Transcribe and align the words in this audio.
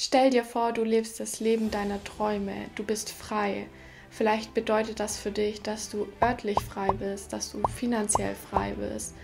Stell 0.00 0.30
dir 0.30 0.44
vor, 0.44 0.70
du 0.70 0.84
lebst 0.84 1.18
das 1.18 1.40
Leben 1.40 1.72
deiner 1.72 2.02
Träume, 2.04 2.54
du 2.76 2.84
bist 2.84 3.10
frei. 3.10 3.66
Vielleicht 4.10 4.54
bedeutet 4.54 5.00
das 5.00 5.18
für 5.18 5.32
dich, 5.32 5.60
dass 5.60 5.90
du 5.90 6.06
örtlich 6.22 6.60
frei 6.60 6.92
bist, 6.92 7.32
dass 7.32 7.50
du 7.50 7.60
finanziell 7.66 8.36
frei 8.36 8.76
bist. 8.78 9.16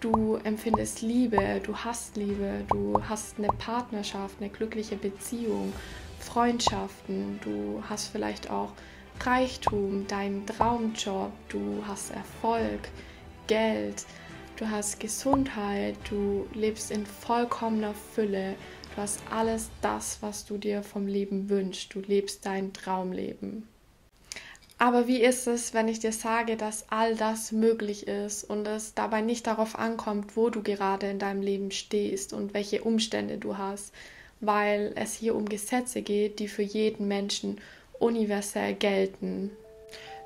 Du 0.00 0.36
empfindest 0.36 1.02
Liebe, 1.02 1.60
du 1.62 1.76
hast 1.76 2.16
Liebe, 2.16 2.64
du 2.68 2.98
hast 3.06 3.36
eine 3.36 3.48
Partnerschaft, 3.48 4.36
eine 4.40 4.48
glückliche 4.48 4.96
Beziehung, 4.96 5.70
Freundschaften, 6.18 7.38
du 7.44 7.84
hast 7.86 8.06
vielleicht 8.06 8.48
auch 8.48 8.72
Reichtum, 9.20 10.06
deinen 10.06 10.46
Traumjob, 10.46 11.32
du 11.50 11.84
hast 11.86 12.10
Erfolg, 12.10 12.88
Geld, 13.48 14.06
du 14.56 14.70
hast 14.70 14.98
Gesundheit, 14.98 15.98
du 16.08 16.46
lebst 16.54 16.90
in 16.90 17.04
vollkommener 17.04 17.92
Fülle, 18.14 18.54
du 18.94 19.02
hast 19.02 19.20
alles 19.30 19.70
das, 19.80 20.18
was 20.20 20.44
du 20.44 20.58
dir 20.58 20.82
vom 20.82 21.06
Leben 21.06 21.48
wünschst, 21.48 21.94
du 21.94 22.00
lebst 22.00 22.44
dein 22.46 22.72
Traumleben. 22.72 23.66
Aber 24.78 25.06
wie 25.06 25.22
ist 25.22 25.46
es, 25.46 25.74
wenn 25.74 25.86
ich 25.86 26.00
dir 26.00 26.12
sage, 26.12 26.56
dass 26.56 26.86
all 26.90 27.14
das 27.14 27.52
möglich 27.52 28.08
ist 28.08 28.42
und 28.42 28.66
es 28.66 28.94
dabei 28.94 29.20
nicht 29.20 29.46
darauf 29.46 29.78
ankommt, 29.78 30.36
wo 30.36 30.50
du 30.50 30.60
gerade 30.60 31.08
in 31.08 31.20
deinem 31.20 31.40
Leben 31.40 31.70
stehst 31.70 32.32
und 32.32 32.52
welche 32.52 32.82
Umstände 32.82 33.38
du 33.38 33.58
hast, 33.58 33.92
weil 34.40 34.92
es 34.96 35.14
hier 35.14 35.36
um 35.36 35.48
Gesetze 35.48 36.02
geht, 36.02 36.40
die 36.40 36.48
für 36.48 36.62
jeden 36.62 37.06
Menschen 37.06 37.60
universell 38.00 38.74
gelten. 38.74 39.52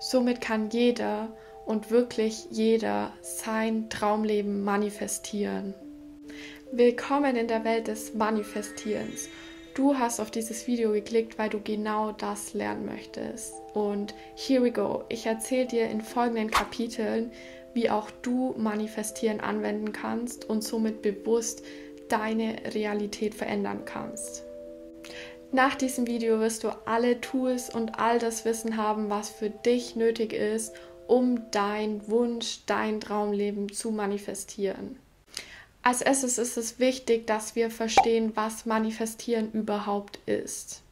Somit 0.01 0.41
kann 0.41 0.71
jeder 0.71 1.29
und 1.67 1.91
wirklich 1.91 2.47
jeder 2.51 3.13
sein 3.21 3.91
Traumleben 3.91 4.65
manifestieren. 4.65 5.75
Willkommen 6.73 7.37
in 7.37 7.47
der 7.47 7.65
Welt 7.65 7.87
des 7.87 8.15
Manifestierens. 8.15 9.29
Du 9.75 9.97
hast 9.97 10.19
auf 10.19 10.33
dieses 10.33 10.67
Video 10.67 10.91
geklickt, 10.93 11.39
weil 11.39 11.49
du 11.49 11.61
genau 11.61 12.11
das 12.11 12.55
lernen 12.55 12.87
möchtest. 12.87 13.55
Und 13.73 14.15
here 14.35 14.65
we 14.65 14.73
go. 14.73 15.05
Ich 15.09 15.27
erzähle 15.27 15.67
dir 15.67 15.89
in 15.89 16.01
folgenden 16.01 16.51
Kapiteln, 16.51 17.31
wie 17.73 17.89
auch 17.89 18.11
du 18.23 18.53
Manifestieren 18.59 19.41
anwenden 19.41 19.93
kannst 19.93 20.45
und 20.51 20.65
somit 20.65 21.03
bewusst 21.03 21.63
deine 22.09 22.57
Realität 22.75 23.37
verändern 23.37 23.85
kannst. 23.85 24.43
Nach 25.53 25.77
diesem 25.77 26.09
Video 26.09 26.41
wirst 26.41 26.65
du 26.65 26.71
alle 26.85 27.21
Tools 27.21 27.73
und 27.73 28.01
all 28.01 28.19
das 28.19 28.45
Wissen 28.45 28.77
haben, 28.77 29.09
was 29.09 29.31
für 29.31 29.51
dich 29.51 29.95
nötig 29.95 30.33
ist, 30.33 30.75
um 31.07 31.49
dein 31.53 32.09
Wunsch, 32.09 32.67
dein 32.67 33.01
Traumleben 33.01 33.73
zu 33.73 33.93
manifestieren. 33.93 34.99
Als 35.87 36.01
erstes 36.03 36.39
ist 36.39 36.57
es 36.57 36.81
wichtig, 36.81 37.29
dass 37.29 37.55
wir 37.55 37.71
verstehen, 37.71 38.33
was 38.35 38.67
Manifestieren 38.67 39.53
überhaupt 39.53 40.19
ist. 40.27 40.83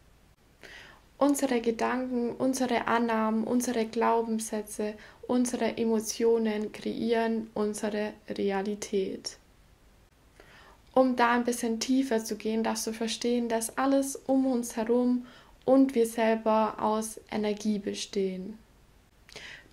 Unsere 1.18 1.60
Gedanken, 1.60 2.30
unsere 2.30 2.86
Annahmen, 2.86 3.42
unsere 3.42 3.86
Glaubenssätze, 3.86 4.94
unsere 5.26 5.78
Emotionen 5.78 6.70
kreieren 6.70 7.50
unsere 7.54 8.12
Realität 8.28 9.38
um 10.94 11.16
da 11.16 11.32
ein 11.32 11.44
bisschen 11.44 11.80
tiefer 11.80 12.24
zu 12.24 12.36
gehen, 12.36 12.62
darfst 12.62 12.86
du 12.86 12.92
verstehen, 12.92 13.48
dass 13.48 13.76
alles 13.76 14.16
um 14.26 14.46
uns 14.46 14.76
herum 14.76 15.26
und 15.64 15.94
wir 15.94 16.06
selber 16.06 16.76
aus 16.80 17.20
Energie 17.30 17.78
bestehen. 17.78 18.58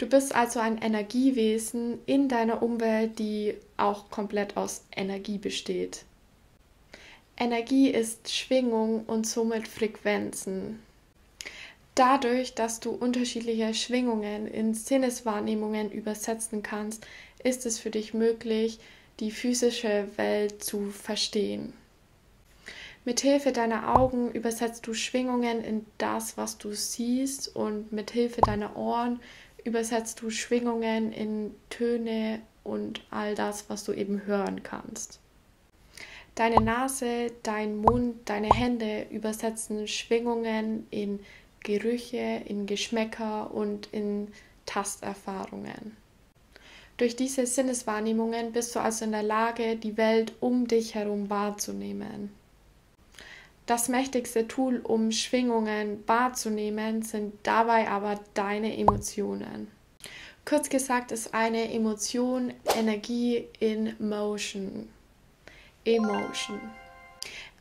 Du 0.01 0.07
bist 0.07 0.33
also 0.33 0.59
ein 0.59 0.79
Energiewesen 0.79 1.99
in 2.07 2.27
deiner 2.27 2.63
Umwelt, 2.63 3.19
die 3.19 3.53
auch 3.77 4.09
komplett 4.09 4.57
aus 4.57 4.83
Energie 4.95 5.37
besteht. 5.37 6.05
Energie 7.37 7.87
ist 7.89 8.33
Schwingung 8.33 9.05
und 9.05 9.27
somit 9.27 9.67
Frequenzen. 9.67 10.79
Dadurch, 11.93 12.55
dass 12.55 12.79
du 12.79 12.89
unterschiedliche 12.89 13.75
Schwingungen 13.75 14.47
in 14.47 14.73
Sinneswahrnehmungen 14.73 15.91
übersetzen 15.91 16.63
kannst, 16.63 17.05
ist 17.43 17.67
es 17.67 17.77
für 17.77 17.91
dich 17.91 18.15
möglich, 18.15 18.79
die 19.19 19.29
physische 19.29 20.07
Welt 20.15 20.63
zu 20.63 20.89
verstehen. 20.89 21.73
Mithilfe 23.05 23.51
deiner 23.51 23.99
Augen 23.99 24.31
übersetzt 24.31 24.85
du 24.87 24.95
Schwingungen 24.95 25.63
in 25.63 25.85
das, 25.99 26.37
was 26.37 26.57
du 26.57 26.73
siehst, 26.73 27.55
und 27.55 27.91
mithilfe 27.91 28.41
deiner 28.41 28.75
Ohren 28.75 29.19
übersetzt 29.63 30.21
du 30.21 30.29
Schwingungen 30.29 31.11
in 31.11 31.55
Töne 31.69 32.41
und 32.63 33.01
all 33.09 33.35
das, 33.35 33.69
was 33.69 33.83
du 33.83 33.93
eben 33.93 34.25
hören 34.25 34.63
kannst. 34.63 35.19
Deine 36.35 36.61
Nase, 36.61 37.31
dein 37.43 37.77
Mund, 37.77 38.29
deine 38.29 38.49
Hände 38.49 39.07
übersetzen 39.11 39.87
Schwingungen 39.87 40.87
in 40.89 41.19
Gerüche, 41.63 42.41
in 42.45 42.65
Geschmäcker 42.65 43.53
und 43.53 43.89
in 43.91 44.29
Tasterfahrungen. 44.65 45.97
Durch 46.97 47.15
diese 47.15 47.45
Sinneswahrnehmungen 47.45 48.51
bist 48.51 48.75
du 48.75 48.79
also 48.79 49.05
in 49.05 49.11
der 49.11 49.23
Lage, 49.23 49.75
die 49.75 49.97
Welt 49.97 50.33
um 50.39 50.67
dich 50.67 50.95
herum 50.95 51.29
wahrzunehmen. 51.29 52.31
Das 53.71 53.87
mächtigste 53.87 54.49
Tool, 54.49 54.81
um 54.83 55.13
Schwingungen 55.13 56.03
wahrzunehmen, 56.05 57.03
sind 57.03 57.35
dabei 57.43 57.87
aber 57.87 58.19
deine 58.33 58.77
Emotionen. 58.77 59.69
Kurz 60.43 60.67
gesagt 60.67 61.13
ist 61.13 61.33
eine 61.33 61.73
Emotion 61.73 62.53
Energie 62.75 63.47
in 63.61 63.95
Motion. 63.97 64.89
Emotion. 65.85 66.59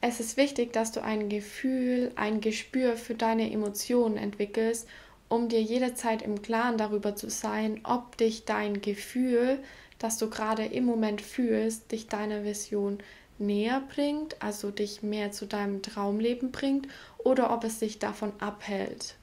Es 0.00 0.19
ist 0.19 0.37
wichtig, 0.37 0.72
dass 0.72 0.91
du 0.91 1.00
ein 1.00 1.28
Gefühl, 1.28 2.10
ein 2.16 2.41
Gespür 2.41 2.97
für 2.97 3.15
deine 3.15 3.53
Emotionen 3.53 4.16
entwickelst 4.16 4.88
um 5.31 5.49
dir 5.49 5.62
jederzeit 5.62 6.22
im 6.22 6.43
Klaren 6.43 6.76
darüber 6.76 7.15
zu 7.15 7.31
sein, 7.31 7.81
ob 7.84 8.16
dich 8.16 8.44
dein 8.44 8.82
Gefühl, 8.82 9.60
das 10.00 10.19
du 10.19 10.28
gerade 10.28 10.65
im 10.65 10.84
Moment 10.84 11.22
fühlst, 11.22 11.93
dich 11.93 12.09
deiner 12.09 12.43
Vision 12.43 12.99
näher 13.40 13.82
bringt, 13.92 14.40
also 14.40 14.70
dich 14.70 15.02
mehr 15.02 15.32
zu 15.32 15.46
deinem 15.46 15.82
Traumleben 15.82 16.52
bringt, 16.52 16.86
oder 17.18 17.52
ob 17.52 17.64
es 17.64 17.78
dich 17.78 17.98
davon 17.98 18.32
abhält. 18.38 19.16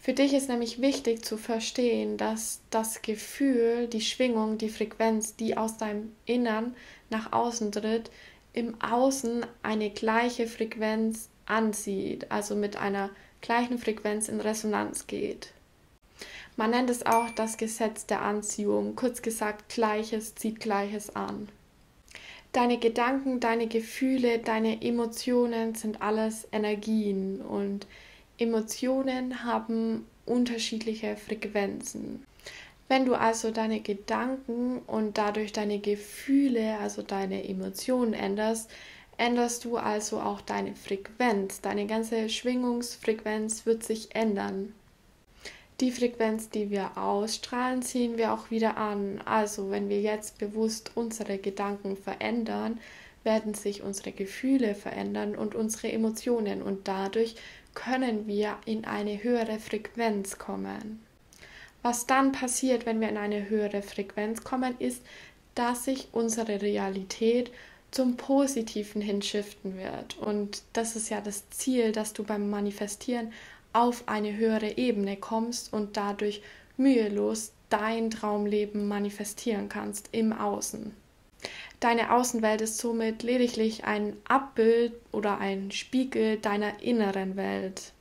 Für 0.00 0.12
dich 0.12 0.34
ist 0.34 0.50
nämlich 0.50 0.82
wichtig 0.82 1.24
zu 1.24 1.38
verstehen, 1.38 2.18
dass 2.18 2.60
das 2.68 3.00
Gefühl, 3.00 3.86
die 3.86 4.02
Schwingung, 4.02 4.58
die 4.58 4.68
Frequenz, 4.68 5.36
die 5.36 5.56
aus 5.56 5.78
deinem 5.78 6.12
Innern 6.26 6.74
nach 7.08 7.32
außen 7.32 7.72
tritt, 7.72 8.10
im 8.52 8.80
Außen 8.82 9.46
eine 9.62 9.90
gleiche 9.90 10.46
Frequenz 10.46 11.30
anzieht, 11.46 12.30
also 12.30 12.54
mit 12.54 12.76
einer 12.76 13.10
gleichen 13.40 13.78
Frequenz 13.78 14.28
in 14.28 14.40
Resonanz 14.40 15.06
geht. 15.06 15.52
Man 16.56 16.70
nennt 16.70 16.90
es 16.90 17.04
auch 17.04 17.30
das 17.30 17.56
Gesetz 17.56 18.06
der 18.06 18.22
Anziehung, 18.22 18.94
kurz 18.94 19.22
gesagt, 19.22 19.70
Gleiches 19.70 20.34
zieht 20.34 20.60
Gleiches 20.60 21.16
an. 21.16 21.48
Deine 22.54 22.78
Gedanken, 22.78 23.40
deine 23.40 23.66
Gefühle, 23.66 24.38
deine 24.38 24.80
Emotionen 24.80 25.74
sind 25.74 26.00
alles 26.00 26.46
Energien 26.52 27.40
und 27.40 27.88
Emotionen 28.38 29.42
haben 29.42 30.06
unterschiedliche 30.24 31.16
Frequenzen. 31.16 32.24
Wenn 32.86 33.06
du 33.06 33.14
also 33.14 33.50
deine 33.50 33.80
Gedanken 33.80 34.78
und 34.86 35.18
dadurch 35.18 35.52
deine 35.52 35.80
Gefühle, 35.80 36.78
also 36.78 37.02
deine 37.02 37.42
Emotionen 37.48 38.14
änderst, 38.14 38.70
änderst 39.16 39.64
du 39.64 39.76
also 39.76 40.20
auch 40.20 40.40
deine 40.40 40.76
Frequenz. 40.76 41.60
Deine 41.60 41.88
ganze 41.88 42.28
Schwingungsfrequenz 42.28 43.66
wird 43.66 43.82
sich 43.82 44.14
ändern. 44.14 44.74
Die 45.80 45.90
Frequenz, 45.90 46.50
die 46.50 46.70
wir 46.70 46.96
ausstrahlen, 46.96 47.82
ziehen 47.82 48.16
wir 48.16 48.32
auch 48.32 48.50
wieder 48.50 48.76
an. 48.76 49.20
Also 49.24 49.70
wenn 49.70 49.88
wir 49.88 50.00
jetzt 50.00 50.38
bewusst 50.38 50.92
unsere 50.94 51.38
Gedanken 51.38 51.96
verändern, 51.96 52.78
werden 53.24 53.54
sich 53.54 53.82
unsere 53.82 54.12
Gefühle 54.12 54.74
verändern 54.74 55.34
und 55.34 55.54
unsere 55.54 55.90
Emotionen 55.90 56.62
und 56.62 56.86
dadurch 56.86 57.34
können 57.74 58.26
wir 58.26 58.56
in 58.66 58.84
eine 58.84 59.22
höhere 59.22 59.58
Frequenz 59.58 60.38
kommen. 60.38 61.04
Was 61.82 62.06
dann 62.06 62.32
passiert, 62.32 62.86
wenn 62.86 63.00
wir 63.00 63.08
in 63.08 63.16
eine 63.16 63.48
höhere 63.48 63.82
Frequenz 63.82 64.44
kommen, 64.44 64.76
ist, 64.78 65.02
dass 65.54 65.84
sich 65.84 66.08
unsere 66.12 66.62
Realität 66.62 67.50
zum 67.90 68.16
Positiven 68.16 69.00
hinschiften 69.00 69.76
wird. 69.76 70.18
Und 70.18 70.62
das 70.72 70.96
ist 70.96 71.10
ja 71.10 71.20
das 71.20 71.48
Ziel, 71.50 71.92
dass 71.92 72.12
du 72.12 72.24
beim 72.24 72.50
Manifestieren 72.50 73.32
auf 73.74 74.04
eine 74.06 74.34
höhere 74.36 74.78
Ebene 74.78 75.16
kommst 75.18 75.72
und 75.72 75.98
dadurch 75.98 76.42
mühelos 76.78 77.52
dein 77.68 78.10
Traumleben 78.10 78.88
manifestieren 78.88 79.68
kannst 79.68 80.08
im 80.12 80.32
Außen. 80.32 80.94
Deine 81.80 82.12
Außenwelt 82.12 82.62
ist 82.62 82.78
somit 82.78 83.22
lediglich 83.22 83.84
ein 83.84 84.16
Abbild 84.26 84.94
oder 85.12 85.38
ein 85.38 85.70
Spiegel 85.70 86.38
deiner 86.38 86.82
inneren 86.82 87.36
Welt. 87.36 87.92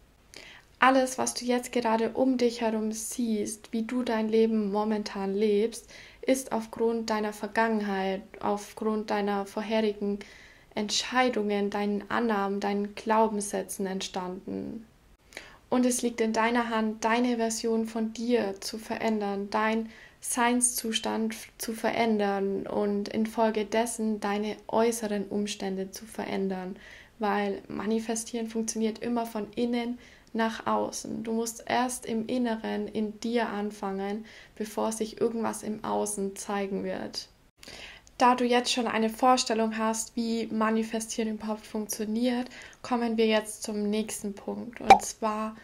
Alles, 0.79 1.17
was 1.17 1.33
du 1.33 1.45
jetzt 1.45 1.71
gerade 1.71 2.11
um 2.11 2.37
dich 2.37 2.61
herum 2.61 2.91
siehst, 2.91 3.71
wie 3.71 3.83
du 3.83 4.03
dein 4.03 4.29
Leben 4.29 4.71
momentan 4.71 5.33
lebst, 5.33 5.89
ist 6.21 6.51
aufgrund 6.51 7.09
deiner 7.09 7.33
Vergangenheit, 7.33 8.21
aufgrund 8.41 9.09
deiner 9.09 9.45
vorherigen 9.45 10.19
Entscheidungen, 10.75 11.69
deinen 11.69 12.09
Annahmen, 12.09 12.59
deinen 12.59 12.95
Glaubenssätzen 12.95 13.85
entstanden. 13.85 14.85
Und 15.73 15.87
es 15.87 16.03
liegt 16.03 16.21
in 16.21 16.33
deiner 16.33 16.69
Hand, 16.69 17.03
deine 17.03 17.37
Version 17.37 17.87
von 17.87 18.13
dir 18.13 18.61
zu 18.61 18.77
verändern, 18.77 19.49
dein 19.49 19.89
Seinszustand 20.21 21.33
zu 21.57 21.73
verändern 21.73 22.67
und 22.67 23.09
infolgedessen 23.09 24.19
deine 24.19 24.55
äußeren 24.67 25.25
Umstände 25.25 25.89
zu 25.89 26.05
verändern, 26.05 26.75
weil 27.17 27.63
manifestieren 27.67 28.49
funktioniert 28.49 28.99
immer 28.99 29.25
von 29.25 29.47
innen 29.55 29.97
nach 30.31 30.67
außen. 30.67 31.23
Du 31.23 31.33
musst 31.33 31.63
erst 31.65 32.05
im 32.05 32.27
Inneren 32.27 32.87
in 32.87 33.19
dir 33.19 33.49
anfangen, 33.49 34.25
bevor 34.55 34.91
sich 34.91 35.19
irgendwas 35.19 35.63
im 35.63 35.83
Außen 35.83 36.35
zeigen 36.35 36.83
wird. 36.83 37.29
Da 38.17 38.35
du 38.35 38.45
jetzt 38.45 38.71
schon 38.71 38.87
eine 38.87 39.09
Vorstellung 39.09 39.77
hast, 39.77 40.15
wie 40.15 40.47
Manifestieren 40.47 41.33
überhaupt 41.33 41.65
funktioniert, 41.65 42.47
kommen 42.81 43.17
wir 43.17 43.25
jetzt 43.25 43.63
zum 43.63 43.89
nächsten 43.89 44.35
Punkt. 44.35 44.79
Und 44.81 45.01
zwar 45.01 45.55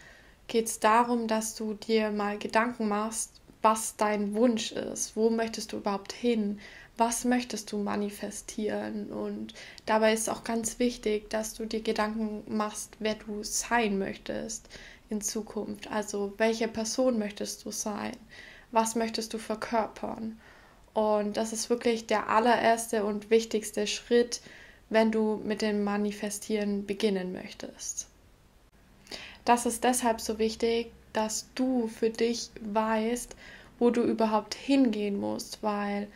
geht 0.48 0.66
es 0.66 0.80
darum, 0.80 1.28
dass 1.28 1.54
du 1.54 1.74
dir 1.74 2.10
mal 2.10 2.38
Gedanken 2.38 2.88
machst, 2.88 3.40
was 3.62 3.96
dein 3.96 4.34
Wunsch 4.34 4.72
ist. 4.72 5.14
Wo 5.16 5.30
möchtest 5.30 5.72
du 5.72 5.76
überhaupt 5.76 6.12
hin? 6.12 6.58
Was 6.96 7.24
möchtest 7.24 7.70
du 7.70 7.78
manifestieren? 7.78 9.12
Und 9.12 9.54
dabei 9.86 10.12
ist 10.12 10.28
auch 10.28 10.42
ganz 10.42 10.78
wichtig, 10.80 11.30
dass 11.30 11.54
du 11.54 11.66
dir 11.66 11.82
Gedanken 11.82 12.42
machst, 12.48 12.96
wer 12.98 13.14
du 13.14 13.44
sein 13.44 13.98
möchtest 13.98 14.68
in 15.08 15.20
Zukunft. 15.20 15.90
Also 15.90 16.34
welche 16.36 16.68
Person 16.68 17.18
möchtest 17.18 17.64
du 17.64 17.70
sein? 17.70 18.16
Was 18.72 18.96
möchtest 18.96 19.34
du 19.34 19.38
verkörpern? 19.38 20.40
Und 20.94 21.36
das 21.36 21.52
ist 21.52 21.70
wirklich 21.70 22.06
der 22.06 22.28
allererste 22.28 23.04
und 23.04 23.30
wichtigste 23.30 23.86
Schritt, 23.86 24.40
wenn 24.88 25.12
du 25.12 25.40
mit 25.44 25.62
dem 25.62 25.84
Manifestieren 25.84 26.86
beginnen 26.86 27.32
möchtest. 27.32 28.08
Das 29.44 29.66
ist 29.66 29.84
deshalb 29.84 30.20
so 30.20 30.38
wichtig, 30.38 30.90
dass 31.12 31.48
du 31.54 31.88
für 31.88 32.10
dich 32.10 32.50
weißt, 32.60 33.34
wo 33.78 33.90
du 33.90 34.02
überhaupt 34.02 34.54
hingehen 34.54 35.18
musst, 35.18 35.62
weil 35.62 36.08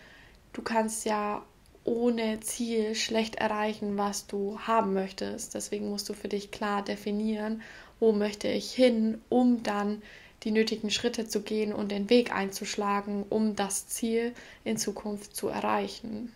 du 0.52 0.62
kannst 0.62 1.04
ja 1.04 1.42
ohne 1.84 2.40
Ziel 2.40 2.94
schlecht 2.94 3.36
erreichen, 3.36 3.96
was 3.96 4.26
du 4.26 4.58
haben 4.60 4.92
möchtest. 4.94 5.54
Deswegen 5.54 5.90
musst 5.90 6.08
du 6.08 6.14
für 6.14 6.28
dich 6.28 6.50
klar 6.50 6.82
definieren, 6.82 7.62
wo 8.00 8.12
möchte 8.12 8.48
ich 8.48 8.72
hin, 8.72 9.20
um 9.28 9.62
dann 9.62 10.02
die 10.44 10.50
nötigen 10.50 10.90
Schritte 10.90 11.26
zu 11.26 11.42
gehen 11.42 11.72
und 11.72 11.90
den 11.90 12.10
Weg 12.10 12.34
einzuschlagen, 12.34 13.24
um 13.30 13.56
das 13.56 13.88
Ziel 13.88 14.34
in 14.62 14.76
Zukunft 14.76 15.34
zu 15.34 15.48
erreichen. 15.48 16.32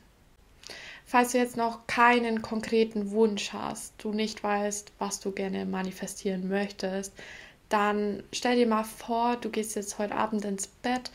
Falls 1.06 1.32
du 1.32 1.38
jetzt 1.38 1.56
noch 1.56 1.86
keinen 1.86 2.42
konkreten 2.42 3.10
Wunsch 3.12 3.52
hast, 3.52 3.94
du 3.98 4.12
nicht 4.12 4.42
weißt, 4.42 4.92
was 4.98 5.20
du 5.20 5.30
gerne 5.30 5.64
manifestieren 5.64 6.48
möchtest, 6.48 7.12
dann 7.68 8.22
stell 8.32 8.56
dir 8.56 8.66
mal 8.66 8.84
vor, 8.84 9.36
du 9.36 9.50
gehst 9.50 9.76
jetzt 9.76 9.98
heute 9.98 10.14
Abend 10.14 10.44
ins 10.44 10.66
Bett 10.66 11.10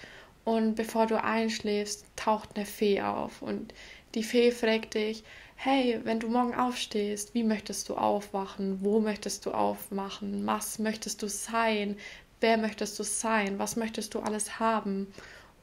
und 0.46 0.76
bevor 0.76 1.08
du 1.08 1.24
einschläfst, 1.24 2.06
taucht 2.16 2.50
eine 2.56 2.66
Fee 2.66 3.02
auf 3.02 3.42
und 3.42 3.74
die 4.16 4.24
Fee 4.24 4.52
fragt 4.52 4.94
dich, 4.94 5.24
hey, 5.56 6.00
wenn 6.04 6.20
du 6.20 6.28
morgen 6.28 6.54
aufstehst, 6.54 7.34
wie 7.34 7.44
möchtest 7.44 7.88
du 7.88 7.96
aufwachen? 7.96 8.80
Wo 8.82 9.00
möchtest 9.00 9.46
du 9.46 9.52
aufmachen? 9.52 10.46
Was 10.46 10.78
möchtest 10.78 11.22
du 11.22 11.30
sein? 11.30 11.98
Wer 12.44 12.58
möchtest 12.58 13.00
du 13.00 13.04
sein? 13.04 13.58
Was 13.58 13.76
möchtest 13.76 14.14
du 14.14 14.20
alles 14.20 14.60
haben? 14.60 15.08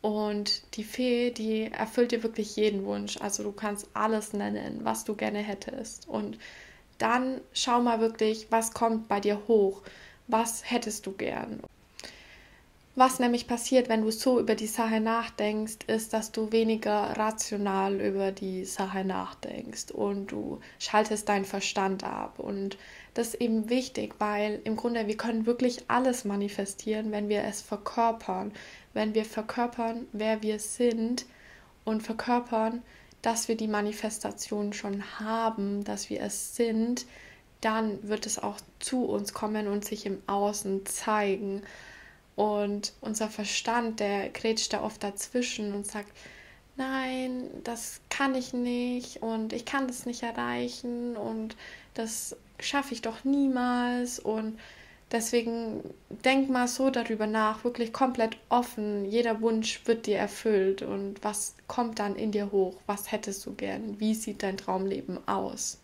Und 0.00 0.62
die 0.76 0.84
Fee, 0.84 1.30
die 1.30 1.70
erfüllt 1.70 2.10
dir 2.10 2.22
wirklich 2.22 2.56
jeden 2.56 2.84
Wunsch. 2.86 3.18
Also 3.20 3.42
du 3.42 3.52
kannst 3.52 3.86
alles 3.94 4.32
nennen, 4.32 4.80
was 4.82 5.04
du 5.04 5.14
gerne 5.14 5.40
hättest. 5.40 6.08
Und 6.08 6.38
dann 6.98 7.40
schau 7.52 7.80
mal 7.80 8.00
wirklich, 8.00 8.46
was 8.50 8.72
kommt 8.72 9.08
bei 9.08 9.20
dir 9.20 9.40
hoch 9.46 9.82
was 10.30 10.70
hättest 10.70 11.06
du 11.06 11.12
gern. 11.12 11.60
Was 12.96 13.18
nämlich 13.18 13.46
passiert, 13.46 13.88
wenn 13.88 14.02
du 14.02 14.10
so 14.10 14.40
über 14.40 14.54
die 14.54 14.66
Sache 14.66 15.00
nachdenkst, 15.00 15.78
ist, 15.86 16.12
dass 16.12 16.32
du 16.32 16.52
weniger 16.52 17.16
rational 17.16 18.00
über 18.00 18.32
die 18.32 18.64
Sache 18.64 19.04
nachdenkst 19.04 19.92
und 19.92 20.26
du 20.26 20.60
schaltest 20.78 21.28
deinen 21.28 21.44
Verstand 21.44 22.04
ab. 22.04 22.38
Und 22.38 22.76
das 23.14 23.28
ist 23.28 23.40
eben 23.40 23.68
wichtig, 23.68 24.14
weil 24.18 24.60
im 24.64 24.76
Grunde 24.76 25.06
wir 25.06 25.16
können 25.16 25.46
wirklich 25.46 25.84
alles 25.88 26.24
manifestieren, 26.24 27.10
wenn 27.10 27.28
wir 27.28 27.44
es 27.44 27.60
verkörpern. 27.60 28.52
Wenn 28.92 29.14
wir 29.14 29.24
verkörpern, 29.24 30.06
wer 30.12 30.42
wir 30.42 30.58
sind 30.58 31.26
und 31.84 32.02
verkörpern, 32.02 32.82
dass 33.22 33.48
wir 33.48 33.56
die 33.56 33.68
Manifestation 33.68 34.72
schon 34.72 35.02
haben, 35.18 35.84
dass 35.84 36.08
wir 36.08 36.22
es 36.22 36.56
sind, 36.56 37.06
dann 37.60 38.08
wird 38.08 38.26
es 38.26 38.38
auch 38.38 38.58
zu 38.78 39.04
uns 39.04 39.34
kommen 39.34 39.68
und 39.68 39.84
sich 39.84 40.06
im 40.06 40.22
Außen 40.26 40.86
zeigen. 40.86 41.62
Und 42.36 42.94
unser 43.00 43.28
Verstand, 43.28 44.00
der 44.00 44.30
grätscht 44.30 44.72
da 44.72 44.82
oft 44.82 45.02
dazwischen 45.02 45.74
und 45.74 45.86
sagt, 45.86 46.10
nein, 46.76 47.50
das 47.64 48.00
kann 48.08 48.34
ich 48.34 48.54
nicht 48.54 49.22
und 49.22 49.52
ich 49.52 49.66
kann 49.66 49.86
das 49.86 50.06
nicht 50.06 50.22
erreichen 50.22 51.16
und 51.16 51.56
das 51.92 52.36
schaffe 52.62 52.94
ich 52.94 53.02
doch 53.02 53.24
niemals. 53.24 54.18
Und 54.18 54.58
deswegen 55.12 55.82
denk 56.24 56.50
mal 56.50 56.68
so 56.68 56.90
darüber 56.90 57.26
nach, 57.26 57.64
wirklich 57.64 57.92
komplett 57.92 58.36
offen. 58.48 59.04
Jeder 59.04 59.40
Wunsch 59.40 59.86
wird 59.86 60.06
dir 60.06 60.18
erfüllt 60.18 60.82
und 60.82 61.22
was 61.22 61.54
kommt 61.66 61.98
dann 61.98 62.16
in 62.16 62.32
dir 62.32 62.52
hoch? 62.52 62.76
Was 62.86 63.12
hättest 63.12 63.44
du 63.46 63.54
gern? 63.54 63.98
Wie 63.98 64.14
sieht 64.14 64.42
dein 64.42 64.56
Traumleben 64.56 65.26
aus? 65.28 65.78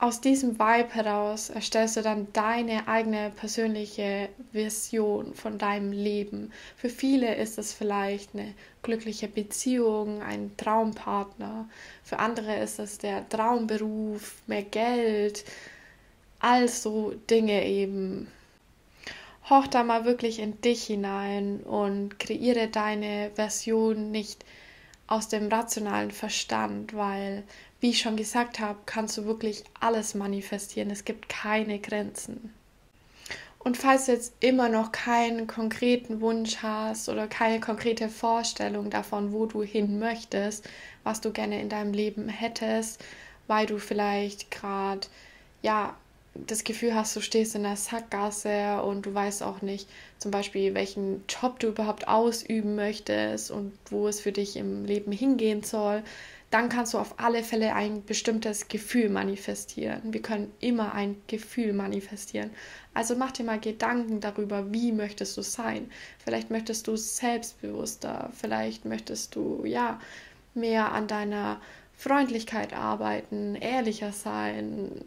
aus 0.00 0.22
diesem 0.22 0.58
Vibe 0.58 0.94
heraus 0.94 1.50
erstellst 1.50 1.98
du 1.98 2.02
dann 2.02 2.26
deine 2.32 2.88
eigene 2.88 3.30
persönliche 3.30 4.30
Vision 4.50 5.34
von 5.34 5.58
deinem 5.58 5.92
Leben. 5.92 6.52
Für 6.76 6.88
viele 6.88 7.34
ist 7.34 7.58
es 7.58 7.74
vielleicht 7.74 8.34
eine 8.34 8.54
glückliche 8.82 9.28
Beziehung, 9.28 10.22
ein 10.22 10.56
Traumpartner. 10.56 11.68
Für 12.02 12.18
andere 12.18 12.56
ist 12.60 12.78
es 12.78 12.96
der 12.96 13.28
Traumberuf, 13.28 14.36
mehr 14.46 14.62
Geld, 14.62 15.44
also 16.40 17.14
Dinge 17.30 17.66
eben. 17.66 18.28
Hoch 19.48 19.66
da 19.66 19.82
mal 19.84 20.04
wirklich 20.04 20.38
in 20.38 20.60
dich 20.60 20.84
hinein 20.84 21.60
und 21.60 22.18
kreiere 22.18 22.68
deine 22.68 23.30
Version 23.34 24.10
nicht 24.10 24.44
aus 25.06 25.28
dem 25.28 25.48
rationalen 25.48 26.10
Verstand, 26.10 26.94
weil 26.94 27.42
wie 27.80 27.90
ich 27.90 28.00
schon 28.00 28.16
gesagt 28.16 28.60
habe, 28.60 28.78
kannst 28.86 29.16
du 29.16 29.24
wirklich 29.24 29.64
alles 29.80 30.14
manifestieren. 30.14 30.90
Es 30.90 31.04
gibt 31.04 31.28
keine 31.28 31.78
Grenzen. 31.78 32.54
Und 33.58 33.76
falls 33.76 34.06
du 34.06 34.12
jetzt 34.12 34.34
immer 34.40 34.68
noch 34.68 34.92
keinen 34.92 35.46
konkreten 35.46 36.20
Wunsch 36.20 36.58
hast 36.62 37.08
oder 37.08 37.26
keine 37.26 37.60
konkrete 37.60 38.08
Vorstellung 38.08 38.88
davon, 38.88 39.32
wo 39.32 39.46
du 39.46 39.62
hin 39.62 39.98
möchtest, 39.98 40.68
was 41.04 41.20
du 41.20 41.30
gerne 41.30 41.60
in 41.60 41.68
deinem 41.68 41.92
Leben 41.92 42.28
hättest, 42.28 43.04
weil 43.48 43.66
du 43.66 43.78
vielleicht 43.78 44.50
gerade 44.50 45.06
ja 45.60 45.94
das 46.34 46.64
Gefühl 46.64 46.94
hast, 46.94 47.16
du 47.16 47.20
stehst 47.20 47.54
in 47.54 47.64
der 47.64 47.76
Sackgasse 47.76 48.82
und 48.82 49.06
du 49.06 49.14
weißt 49.14 49.42
auch 49.42 49.62
nicht, 49.62 49.88
zum 50.18 50.30
Beispiel, 50.30 50.74
welchen 50.74 51.24
Job 51.28 51.58
du 51.58 51.68
überhaupt 51.68 52.08
ausüben 52.08 52.76
möchtest 52.76 53.50
und 53.50 53.72
wo 53.90 54.06
es 54.06 54.20
für 54.20 54.32
dich 54.32 54.56
im 54.56 54.84
Leben 54.84 55.12
hingehen 55.12 55.62
soll, 55.62 56.02
dann 56.50 56.68
kannst 56.68 56.94
du 56.94 56.98
auf 56.98 57.14
alle 57.18 57.44
Fälle 57.44 57.74
ein 57.74 58.04
bestimmtes 58.04 58.66
Gefühl 58.66 59.08
manifestieren. 59.08 60.12
Wir 60.12 60.20
können 60.20 60.52
immer 60.58 60.94
ein 60.94 61.16
Gefühl 61.28 61.72
manifestieren. 61.72 62.50
Also 62.92 63.14
mach 63.14 63.30
dir 63.30 63.44
mal 63.44 63.60
Gedanken 63.60 64.20
darüber, 64.20 64.72
wie 64.72 64.90
möchtest 64.90 65.36
du 65.36 65.42
sein. 65.42 65.90
Vielleicht 66.18 66.50
möchtest 66.50 66.88
du 66.88 66.96
selbstbewusster, 66.96 68.30
vielleicht 68.34 68.84
möchtest 68.84 69.36
du 69.36 69.64
ja 69.64 70.00
mehr 70.54 70.90
an 70.92 71.06
deiner 71.06 71.60
Freundlichkeit 71.96 72.72
arbeiten, 72.72 73.54
ehrlicher 73.54 74.10
sein. 74.10 75.04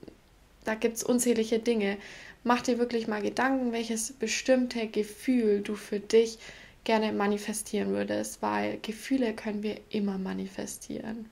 Da 0.63 0.75
gibt 0.75 0.97
es 0.97 1.03
unzählige 1.03 1.59
Dinge. 1.59 1.97
Mach 2.43 2.61
dir 2.61 2.77
wirklich 2.77 3.07
mal 3.07 3.21
Gedanken, 3.21 3.71
welches 3.71 4.13
bestimmte 4.13 4.87
Gefühl 4.87 5.61
du 5.61 5.75
für 5.75 5.99
dich 5.99 6.39
gerne 6.83 7.13
manifestieren 7.13 7.89
würdest, 7.89 8.41
weil 8.41 8.79
Gefühle 8.81 9.33
können 9.33 9.63
wir 9.63 9.79
immer 9.89 10.17
manifestieren. 10.17 11.29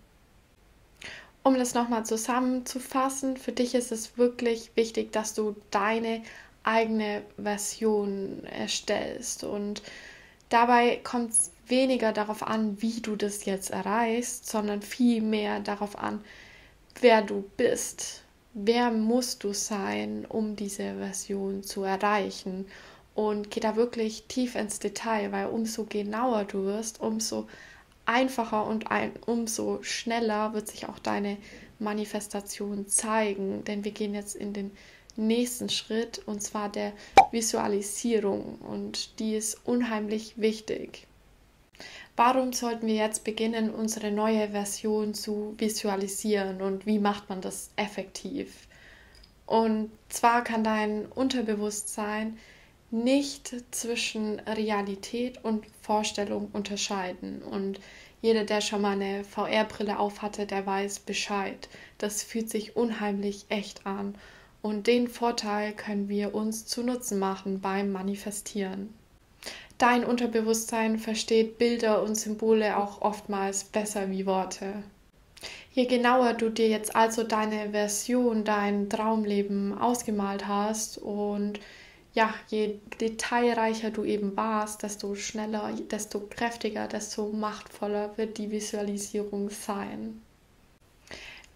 Um 1.44 1.58
das 1.58 1.74
nochmal 1.74 2.06
zusammenzufassen, 2.06 3.36
für 3.36 3.52
dich 3.52 3.74
ist 3.74 3.92
es 3.92 4.18
wirklich 4.18 4.72
wichtig, 4.76 5.12
dass 5.12 5.34
du 5.34 5.56
deine 5.72 6.22
eigene 6.64 7.24
Version 7.42 8.44
erstellst 8.46 9.44
und 9.44 9.82
dabei 10.50 11.00
kommt 11.04 11.32
es 11.32 11.52
weniger 11.66 12.14
darauf 12.14 12.44
an, 12.44 12.80
wie 12.82 13.02
du 13.02 13.16
das 13.16 13.46
jetzt 13.46 13.72
erreichst, 13.72 14.48
sondern 14.48 14.84
viel 14.84 15.22
mehr 15.22 15.60
darauf 15.60 15.98
an, 15.98 16.24
wer 17.00 17.24
du 17.24 17.50
bist. 17.58 18.22
Wer 18.54 18.92
musst 18.92 19.44
du 19.44 19.54
sein, 19.54 20.26
um 20.28 20.56
diese 20.56 20.96
Version 20.96 21.64
zu 21.64 21.84
erreichen? 21.84 22.66
und 23.16 23.52
geh 23.52 23.60
da 23.60 23.76
wirklich 23.76 24.24
tief 24.28 24.56
ins 24.56 24.80
Detail, 24.80 25.32
weil 25.32 25.48
umso 25.48 25.86
genauer 25.86 26.46
du 26.46 26.64
wirst, 26.64 27.02
umso 27.02 27.48
einfacher 28.06 28.66
und 28.66 28.90
ein, 28.90 29.12
umso 29.26 29.82
schneller 29.84 30.54
wird 30.54 30.68
sich 30.68 30.88
auch 30.88 31.00
deine 31.00 31.38
Manifestation 31.80 32.88
zeigen. 32.88 33.64
Denn 33.66 33.84
wir 33.84 33.92
gehen 33.92 34.14
jetzt 34.14 34.36
in 34.36 34.54
den 34.54 34.72
nächsten 35.16 35.70
Schritt 35.70 36.22
und 36.26 36.42
zwar 36.42 36.70
der 36.70 36.94
Visualisierung 37.32 38.56
und 38.60 39.20
die 39.20 39.36
ist 39.36 39.66
unheimlich 39.66 40.40
wichtig. 40.40 41.08
Warum 42.24 42.54
sollten 42.54 42.86
wir 42.86 42.94
jetzt 42.94 43.24
beginnen, 43.24 43.72
unsere 43.72 44.12
neue 44.12 44.50
Version 44.50 45.16
zu 45.16 45.56
visualisieren 45.58 46.62
und 46.62 46.86
wie 46.86 47.00
macht 47.00 47.30
man 47.30 47.42
das 47.42 47.72
effektiv? 47.78 48.68
Und 49.48 49.90
zwar 50.08 50.44
kann 50.44 50.64
dein 50.64 51.08
Unterbewusstsein 51.08 52.38
nicht 52.92 53.56
zwischen 53.72 54.40
Realität 54.42 55.44
und 55.44 55.66
Vorstellung 55.82 56.50
unterscheiden. 56.54 57.42
Und 57.42 57.80
jeder, 58.22 58.44
der 58.44 58.62
schon 58.62 58.84
mal 58.84 58.92
eine 58.92 59.24
VR-Brille 59.24 59.98
aufhatte, 59.98 60.46
der 60.46 60.64
weiß 60.64 61.00
Bescheid. 61.00 61.70
Das 61.98 62.22
fühlt 62.22 62.52
sich 62.52 62.76
unheimlich 62.76 63.48
echt 63.50 63.88
an. 63.88 64.14
Und 64.62 64.86
den 64.86 65.08
Vorteil 65.08 65.74
können 65.74 66.08
wir 66.08 66.36
uns 66.36 66.68
zu 66.68 66.84
Nutzen 66.84 67.18
machen 67.18 67.62
beim 67.62 67.92
Manifestieren. 67.92 68.94
Dein 69.82 70.06
Unterbewusstsein 70.06 71.00
versteht 71.00 71.58
Bilder 71.58 72.04
und 72.04 72.14
Symbole 72.14 72.78
auch 72.78 73.02
oftmals 73.02 73.64
besser 73.64 74.12
wie 74.12 74.28
Worte. 74.28 74.84
Je 75.74 75.88
genauer 75.88 76.34
du 76.36 76.50
dir 76.50 76.68
jetzt 76.68 76.96
also 76.96 77.24
deine 77.24 77.72
Version, 77.72 78.44
dein 78.44 78.92
Traumleben 78.92 79.76
ausgemalt 79.76 80.48
hast 80.48 81.00
und 81.00 81.60
ja, 82.14 82.32
je 82.50 82.76
detailreicher 83.00 83.90
du 83.90 84.04
eben 84.04 84.38
warst, 84.38 84.84
desto 84.84 85.16
schneller, 85.16 85.74
desto 85.90 86.20
kräftiger, 86.20 86.88
desto 86.88 87.30
machtvoller 87.30 88.16
wird 88.18 88.38
die 88.38 88.52
Visualisierung 88.52 89.50
sein. 89.50 90.22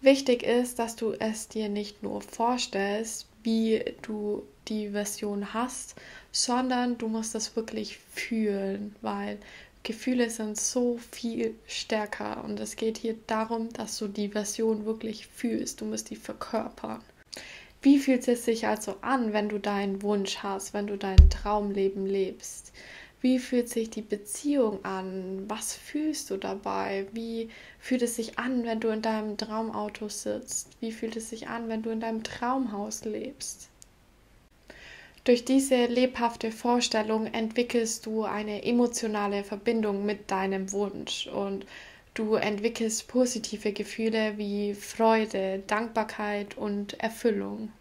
Wichtig 0.00 0.42
ist, 0.42 0.80
dass 0.80 0.96
du 0.96 1.12
es 1.12 1.46
dir 1.46 1.68
nicht 1.68 2.02
nur 2.02 2.22
vorstellst, 2.22 3.28
wie 3.44 3.84
du 4.02 4.42
die 4.66 4.90
Version 4.90 5.54
hast, 5.54 5.94
sondern 6.36 6.98
du 6.98 7.08
musst 7.08 7.34
das 7.34 7.56
wirklich 7.56 7.98
fühlen, 8.12 8.94
weil 9.00 9.38
Gefühle 9.84 10.28
sind 10.28 10.60
so 10.60 10.98
viel 11.10 11.54
stärker 11.66 12.44
und 12.44 12.60
es 12.60 12.76
geht 12.76 12.98
hier 12.98 13.16
darum, 13.26 13.72
dass 13.72 13.96
du 13.96 14.06
die 14.06 14.28
Version 14.28 14.84
wirklich 14.84 15.28
fühlst. 15.28 15.80
Du 15.80 15.86
musst 15.86 16.10
die 16.10 16.16
verkörpern. 16.16 17.00
Wie 17.80 17.98
fühlt 17.98 18.28
es 18.28 18.44
sich 18.44 18.66
also 18.66 18.96
an, 19.00 19.32
wenn 19.32 19.48
du 19.48 19.58
deinen 19.58 20.02
Wunsch 20.02 20.38
hast, 20.42 20.74
wenn 20.74 20.86
du 20.86 20.98
dein 20.98 21.30
Traumleben 21.30 22.04
lebst? 22.04 22.70
Wie 23.22 23.38
fühlt 23.38 23.70
sich 23.70 23.88
die 23.88 24.02
Beziehung 24.02 24.84
an? 24.84 25.44
Was 25.48 25.72
fühlst 25.72 26.28
du 26.28 26.36
dabei? 26.36 27.06
Wie 27.12 27.48
fühlt 27.78 28.02
es 28.02 28.16
sich 28.16 28.38
an, 28.38 28.64
wenn 28.64 28.80
du 28.80 28.88
in 28.88 29.00
deinem 29.00 29.38
Traumauto 29.38 30.10
sitzt? 30.10 30.68
Wie 30.80 30.92
fühlt 30.92 31.16
es 31.16 31.30
sich 31.30 31.48
an, 31.48 31.70
wenn 31.70 31.82
du 31.82 31.88
in 31.88 32.00
deinem 32.00 32.24
Traumhaus 32.24 33.06
lebst? 33.06 33.70
Durch 35.26 35.44
diese 35.44 35.86
lebhafte 35.86 36.52
Vorstellung 36.52 37.26
entwickelst 37.26 38.06
du 38.06 38.22
eine 38.22 38.64
emotionale 38.64 39.42
Verbindung 39.42 40.06
mit 40.06 40.30
deinem 40.30 40.70
Wunsch 40.70 41.26
und 41.26 41.66
du 42.14 42.36
entwickelst 42.36 43.08
positive 43.08 43.72
Gefühle 43.72 44.38
wie 44.38 44.72
Freude, 44.74 45.64
Dankbarkeit 45.66 46.56
und 46.56 47.00
Erfüllung. 47.00 47.72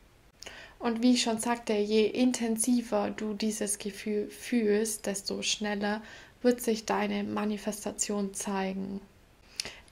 Und 0.80 1.04
wie 1.04 1.14
ich 1.14 1.22
schon 1.22 1.38
sagte, 1.38 1.74
je 1.74 2.08
intensiver 2.08 3.12
du 3.12 3.36
dieses 3.36 3.78
Gefühl 3.78 4.28
fühlst, 4.28 5.06
desto 5.06 5.44
schneller 5.44 6.02
wird 6.42 6.62
sich 6.62 6.88
deine 6.88 7.24
Manifestation 7.24 8.34
zeigen. 8.34 9.02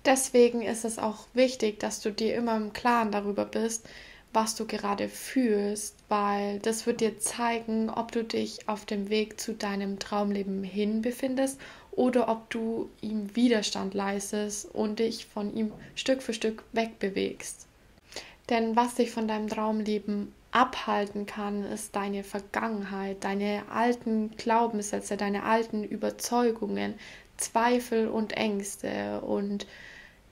Deswegen 0.05 0.63
ist 0.63 0.85
es 0.85 0.97
auch 0.97 1.27
wichtig, 1.35 1.79
dass 1.79 2.01
du 2.01 2.11
dir 2.11 2.33
immer 2.33 2.57
im 2.57 2.73
Klaren 2.73 3.11
darüber 3.11 3.45
bist, 3.45 3.87
was 4.33 4.55
du 4.55 4.65
gerade 4.65 5.07
fühlst, 5.07 5.95
weil 6.09 6.59
das 6.59 6.85
wird 6.85 7.01
dir 7.01 7.19
zeigen, 7.19 7.89
ob 7.89 8.11
du 8.11 8.23
dich 8.23 8.67
auf 8.67 8.85
dem 8.85 9.09
Weg 9.09 9.39
zu 9.39 9.53
deinem 9.53 9.99
Traumleben 9.99 10.63
hin 10.63 11.01
befindest 11.01 11.59
oder 11.91 12.27
ob 12.27 12.49
du 12.49 12.89
ihm 13.01 13.35
Widerstand 13.35 13.93
leistest 13.93 14.65
und 14.73 14.99
dich 14.99 15.25
von 15.25 15.55
ihm 15.55 15.71
Stück 15.95 16.21
für 16.23 16.33
Stück 16.33 16.63
wegbewegst. 16.71 17.67
Denn 18.49 18.75
was 18.75 18.95
dich 18.95 19.11
von 19.11 19.27
deinem 19.27 19.47
Traumleben 19.47 20.33
abhalten 20.51 21.25
kann, 21.25 21.63
ist 21.63 21.95
deine 21.95 22.23
Vergangenheit, 22.23 23.23
deine 23.23 23.63
alten 23.71 24.31
Glaubenssätze, 24.37 25.17
deine 25.17 25.43
alten 25.43 25.83
Überzeugungen, 25.83 26.95
Zweifel 27.37 28.07
und 28.07 28.33
Ängste. 28.33 29.21
Und 29.21 29.65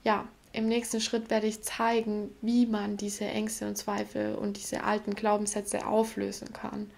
ja, 0.04 0.28
im 0.52 0.68
nächsten 0.68 1.00
Schritt 1.00 1.30
werde 1.30 1.46
ich 1.46 1.62
zeigen, 1.62 2.34
wie 2.42 2.66
man 2.66 2.96
diese 2.96 3.24
Ängste 3.24 3.66
und 3.66 3.76
Zweifel 3.76 4.34
und 4.34 4.56
diese 4.56 4.84
alten 4.84 5.14
Glaubenssätze 5.14 5.86
auflösen 5.86 6.52
kann. 6.52 6.90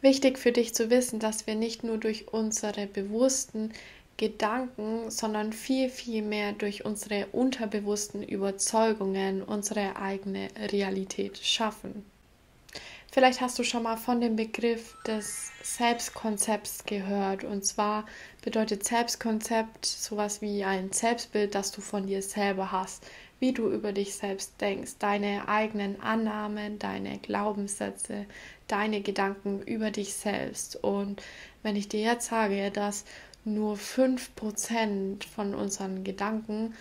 Wichtig 0.00 0.38
für 0.38 0.52
dich 0.52 0.74
zu 0.74 0.90
wissen, 0.90 1.18
dass 1.20 1.46
wir 1.46 1.54
nicht 1.54 1.84
nur 1.84 1.98
durch 1.98 2.32
unsere 2.32 2.86
bewussten 2.86 3.72
Gedanken, 4.16 5.10
sondern 5.10 5.52
viel, 5.52 5.88
viel 5.90 6.22
mehr 6.22 6.52
durch 6.52 6.84
unsere 6.84 7.26
unterbewussten 7.32 8.22
Überzeugungen 8.22 9.42
unsere 9.42 9.96
eigene 9.96 10.48
Realität 10.72 11.38
schaffen. 11.38 12.04
Vielleicht 13.16 13.40
hast 13.40 13.58
du 13.58 13.64
schon 13.64 13.82
mal 13.82 13.96
von 13.96 14.20
dem 14.20 14.36
Begriff 14.36 14.94
des 15.06 15.50
Selbstkonzepts 15.62 16.84
gehört. 16.84 17.44
Und 17.44 17.64
zwar 17.64 18.04
bedeutet 18.46 18.84
Selbstkonzept 18.84 19.84
sowas 19.84 20.40
wie 20.40 20.62
ein 20.62 20.92
Selbstbild, 20.92 21.56
das 21.56 21.72
du 21.72 21.80
von 21.80 22.06
dir 22.06 22.22
selber 22.22 22.70
hast, 22.70 23.04
wie 23.40 23.52
du 23.52 23.68
über 23.68 23.90
dich 23.90 24.14
selbst 24.14 24.52
denkst, 24.60 24.92
deine 25.00 25.48
eigenen 25.48 26.00
Annahmen, 26.00 26.78
deine 26.78 27.18
Glaubenssätze, 27.18 28.24
deine 28.68 29.00
Gedanken 29.00 29.62
über 29.62 29.90
dich 29.90 30.14
selbst. 30.14 30.76
Und 30.76 31.20
wenn 31.64 31.74
ich 31.74 31.88
dir 31.88 31.98
jetzt 31.98 32.28
sage, 32.28 32.70
dass 32.70 33.04
nur 33.44 33.74
5% 33.74 35.26
von 35.26 35.52
unseren 35.52 36.04
Gedanken, 36.04 36.72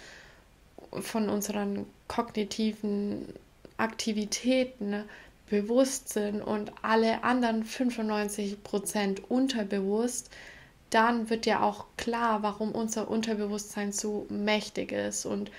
von 0.92 1.30
unseren 1.30 1.88
kognitiven 2.08 3.26
Aktivitäten 3.78 5.04
bewusst 5.50 6.10
sind 6.10 6.44
und 6.44 6.72
alle 6.84 7.24
anderen 7.24 7.66
95% 7.66 9.24
unterbewusst, 9.28 10.30
dann 10.96 11.30
wird 11.30 11.46
ja 11.46 11.62
auch 11.62 11.88
klar, 11.98 12.42
warum 12.42 12.72
unser 12.72 13.10
Unterbewusstsein 13.10 13.92
so 13.92 14.26
mächtig 14.30 14.94
ist. 14.94 15.26
Und 15.26 15.52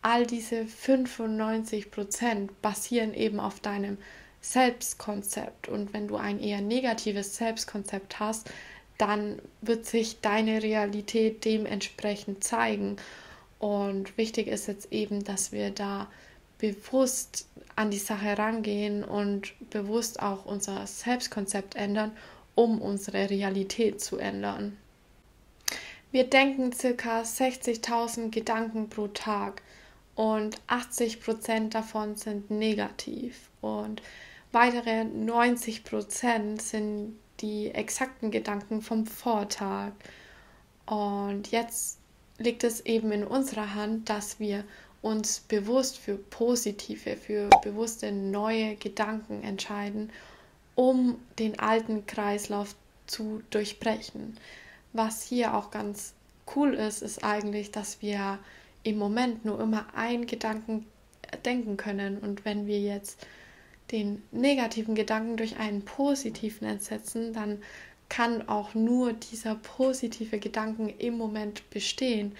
all 0.00 0.24
diese 0.24 0.62
95% 0.62 2.50
basieren 2.62 3.12
eben 3.12 3.40
auf 3.40 3.58
deinem 3.58 3.98
Selbstkonzept. 4.40 5.66
Und 5.68 5.92
wenn 5.92 6.06
du 6.06 6.14
ein 6.14 6.38
eher 6.38 6.60
negatives 6.60 7.36
Selbstkonzept 7.36 8.20
hast, 8.20 8.48
dann 8.96 9.42
wird 9.60 9.86
sich 9.86 10.20
deine 10.20 10.62
Realität 10.62 11.44
dementsprechend 11.44 12.44
zeigen. 12.44 12.96
Und 13.58 14.16
wichtig 14.16 14.46
ist 14.46 14.68
jetzt 14.68 14.92
eben, 14.92 15.24
dass 15.24 15.50
wir 15.50 15.70
da 15.70 16.06
bewusst 16.58 17.48
an 17.74 17.90
die 17.90 17.98
Sache 17.98 18.38
rangehen 18.38 19.02
und 19.02 19.52
bewusst 19.70 20.22
auch 20.22 20.44
unser 20.44 20.86
Selbstkonzept 20.86 21.74
ändern, 21.74 22.12
um 22.56 22.82
unsere 22.82 23.30
Realität 23.30 24.00
zu 24.00 24.18
ändern. 24.18 24.76
Wir 26.10 26.24
denken 26.24 26.70
ca. 26.70 27.20
60.000 27.20 28.30
Gedanken 28.30 28.88
pro 28.88 29.06
Tag 29.08 29.62
und 30.16 30.60
80% 30.66 31.68
davon 31.68 32.16
sind 32.16 32.50
negativ 32.50 33.50
und 33.60 34.02
weitere 34.50 35.02
90% 35.02 36.60
sind 36.60 37.16
die 37.40 37.70
exakten 37.70 38.30
Gedanken 38.30 38.80
vom 38.80 39.06
Vortag. 39.06 39.92
Und 40.86 41.50
jetzt 41.50 41.98
liegt 42.38 42.64
es 42.64 42.80
eben 42.86 43.12
in 43.12 43.24
unserer 43.24 43.74
Hand, 43.74 44.08
dass 44.08 44.40
wir 44.40 44.64
uns 45.02 45.40
bewusst 45.40 45.98
für 45.98 46.16
positive, 46.16 47.16
für 47.16 47.50
bewusste 47.62 48.10
neue 48.12 48.76
Gedanken 48.76 49.42
entscheiden, 49.42 50.10
um 50.76 51.18
den 51.40 51.58
alten 51.58 52.06
Kreislauf 52.06 52.76
zu 53.06 53.42
durchbrechen. 53.50 54.36
Was 54.92 55.24
hier 55.24 55.54
auch 55.56 55.72
ganz 55.72 56.14
cool 56.54 56.74
ist, 56.74 57.02
ist 57.02 57.24
eigentlich, 57.24 57.72
dass 57.72 58.00
wir 58.00 58.38
im 58.84 58.98
Moment 58.98 59.44
nur 59.44 59.60
immer 59.60 59.86
einen 59.94 60.26
Gedanken 60.26 60.86
denken 61.44 61.76
können. 61.76 62.18
Und 62.18 62.44
wenn 62.44 62.66
wir 62.66 62.80
jetzt 62.80 63.26
den 63.90 64.22
negativen 64.30 64.94
Gedanken 64.94 65.36
durch 65.36 65.58
einen 65.58 65.84
positiven 65.84 66.68
ersetzen, 66.68 67.32
dann 67.32 67.62
kann 68.08 68.48
auch 68.48 68.74
nur 68.74 69.12
dieser 69.12 69.56
positive 69.56 70.38
Gedanken 70.38 70.88
im 70.88 71.16
Moment 71.18 71.68
bestehen. 71.70 72.36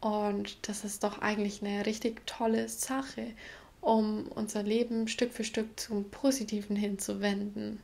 Und 0.00 0.68
das 0.68 0.84
ist 0.84 1.02
doch 1.02 1.20
eigentlich 1.20 1.62
eine 1.62 1.86
richtig 1.86 2.24
tolle 2.26 2.68
Sache, 2.68 3.32
um 3.80 4.26
unser 4.34 4.62
Leben 4.62 5.08
Stück 5.08 5.32
für 5.32 5.44
Stück 5.44 5.78
zum 5.78 6.10
Positiven 6.10 6.76
hinzuwenden. 6.76 7.80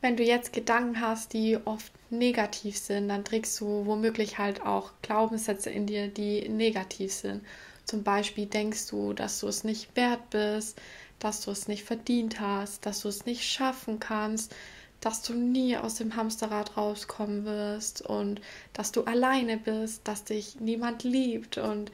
Wenn 0.00 0.16
du 0.16 0.22
jetzt 0.22 0.52
Gedanken 0.52 1.00
hast, 1.00 1.32
die 1.32 1.56
oft 1.64 1.92
negativ 2.10 2.76
sind, 2.76 3.08
dann 3.08 3.24
trägst 3.24 3.58
du 3.60 3.86
womöglich 3.86 4.36
halt 4.38 4.60
auch 4.60 4.90
Glaubenssätze 5.00 5.70
in 5.70 5.86
dir, 5.86 6.08
die 6.08 6.46
negativ 6.48 7.12
sind. 7.12 7.42
Zum 7.86 8.02
Beispiel 8.02 8.46
denkst 8.46 8.88
du, 8.88 9.12
dass 9.14 9.40
du 9.40 9.48
es 9.48 9.64
nicht 9.64 9.96
wert 9.96 10.28
bist, 10.30 10.78
dass 11.20 11.40
du 11.40 11.50
es 11.50 11.68
nicht 11.68 11.84
verdient 11.84 12.40
hast, 12.40 12.84
dass 12.84 13.00
du 13.00 13.08
es 13.08 13.24
nicht 13.24 13.44
schaffen 13.44 13.98
kannst, 13.98 14.54
dass 15.00 15.22
du 15.22 15.34
nie 15.34 15.76
aus 15.76 15.96
dem 15.96 16.16
Hamsterrad 16.16 16.76
rauskommen 16.76 17.44
wirst 17.44 18.02
und 18.02 18.40
dass 18.72 18.92
du 18.92 19.04
alleine 19.04 19.58
bist, 19.58 20.06
dass 20.08 20.24
dich 20.24 20.60
niemand 20.60 21.02
liebt 21.02 21.58
und 21.58 21.90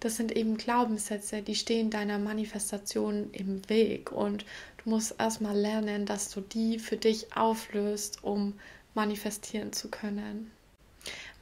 das 0.00 0.16
sind 0.16 0.32
eben 0.32 0.56
Glaubenssätze, 0.56 1.42
die 1.42 1.54
stehen 1.54 1.90
deiner 1.90 2.18
Manifestation 2.18 3.30
im 3.32 3.68
Weg 3.68 4.10
und 4.10 4.44
du 4.82 4.90
musst 4.90 5.14
erstmal 5.18 5.56
lernen, 5.56 6.06
dass 6.06 6.30
du 6.30 6.40
die 6.40 6.78
für 6.78 6.96
dich 6.96 7.36
auflöst, 7.36 8.24
um 8.24 8.54
manifestieren 8.94 9.72
zu 9.72 9.88
können. 9.88 10.50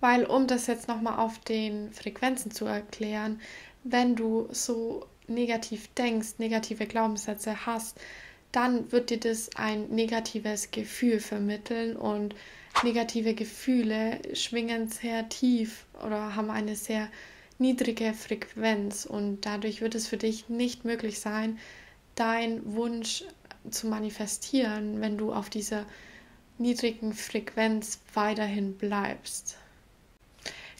Weil 0.00 0.25
um 0.25 0.47
das 0.47 0.67
jetzt 0.67 0.88
nochmal 0.88 1.19
auf 1.19 1.38
den 1.41 1.93
Frequenzen 1.93 2.50
zu 2.50 2.65
erklären, 2.65 3.41
wenn 3.85 4.17
du 4.17 4.49
so 4.50 5.07
negativ 5.29 5.88
denkst, 5.95 6.35
negative 6.38 6.87
Glaubenssätze 6.87 7.67
hast, 7.67 7.99
dann 8.53 8.91
wird 8.93 9.11
dir 9.11 9.21
das 9.21 9.55
ein 9.57 9.88
negatives 9.91 10.71
Gefühl 10.71 11.21
vermitteln 11.21 11.97
und 11.97 12.35
negative 12.83 13.35
Gefühle 13.35 14.21
schwingen 14.35 14.88
sehr 14.88 15.29
tief 15.29 15.85
oder 16.05 16.35
haben 16.35 16.50
eine 16.50 16.75
sehr 16.75 17.09
niedrige 17.59 18.15
Frequenz 18.15 19.05
und 19.05 19.43
dadurch 19.43 19.81
wird 19.81 19.95
es 19.95 20.07
für 20.07 20.17
dich 20.17 20.49
nicht 20.49 20.85
möglich 20.85 21.21
sein, 21.21 21.59
deinen 22.15 22.75
Wunsch 22.75 23.25
zu 23.71 23.87
manifestieren, 23.88 25.00
wenn 25.00 25.19
du 25.19 25.33
auf 25.33 25.50
dieser 25.50 25.85
niedrigen 26.59 27.12
Frequenz 27.12 28.00
weiterhin 28.15 28.77
bleibst. 28.77 29.57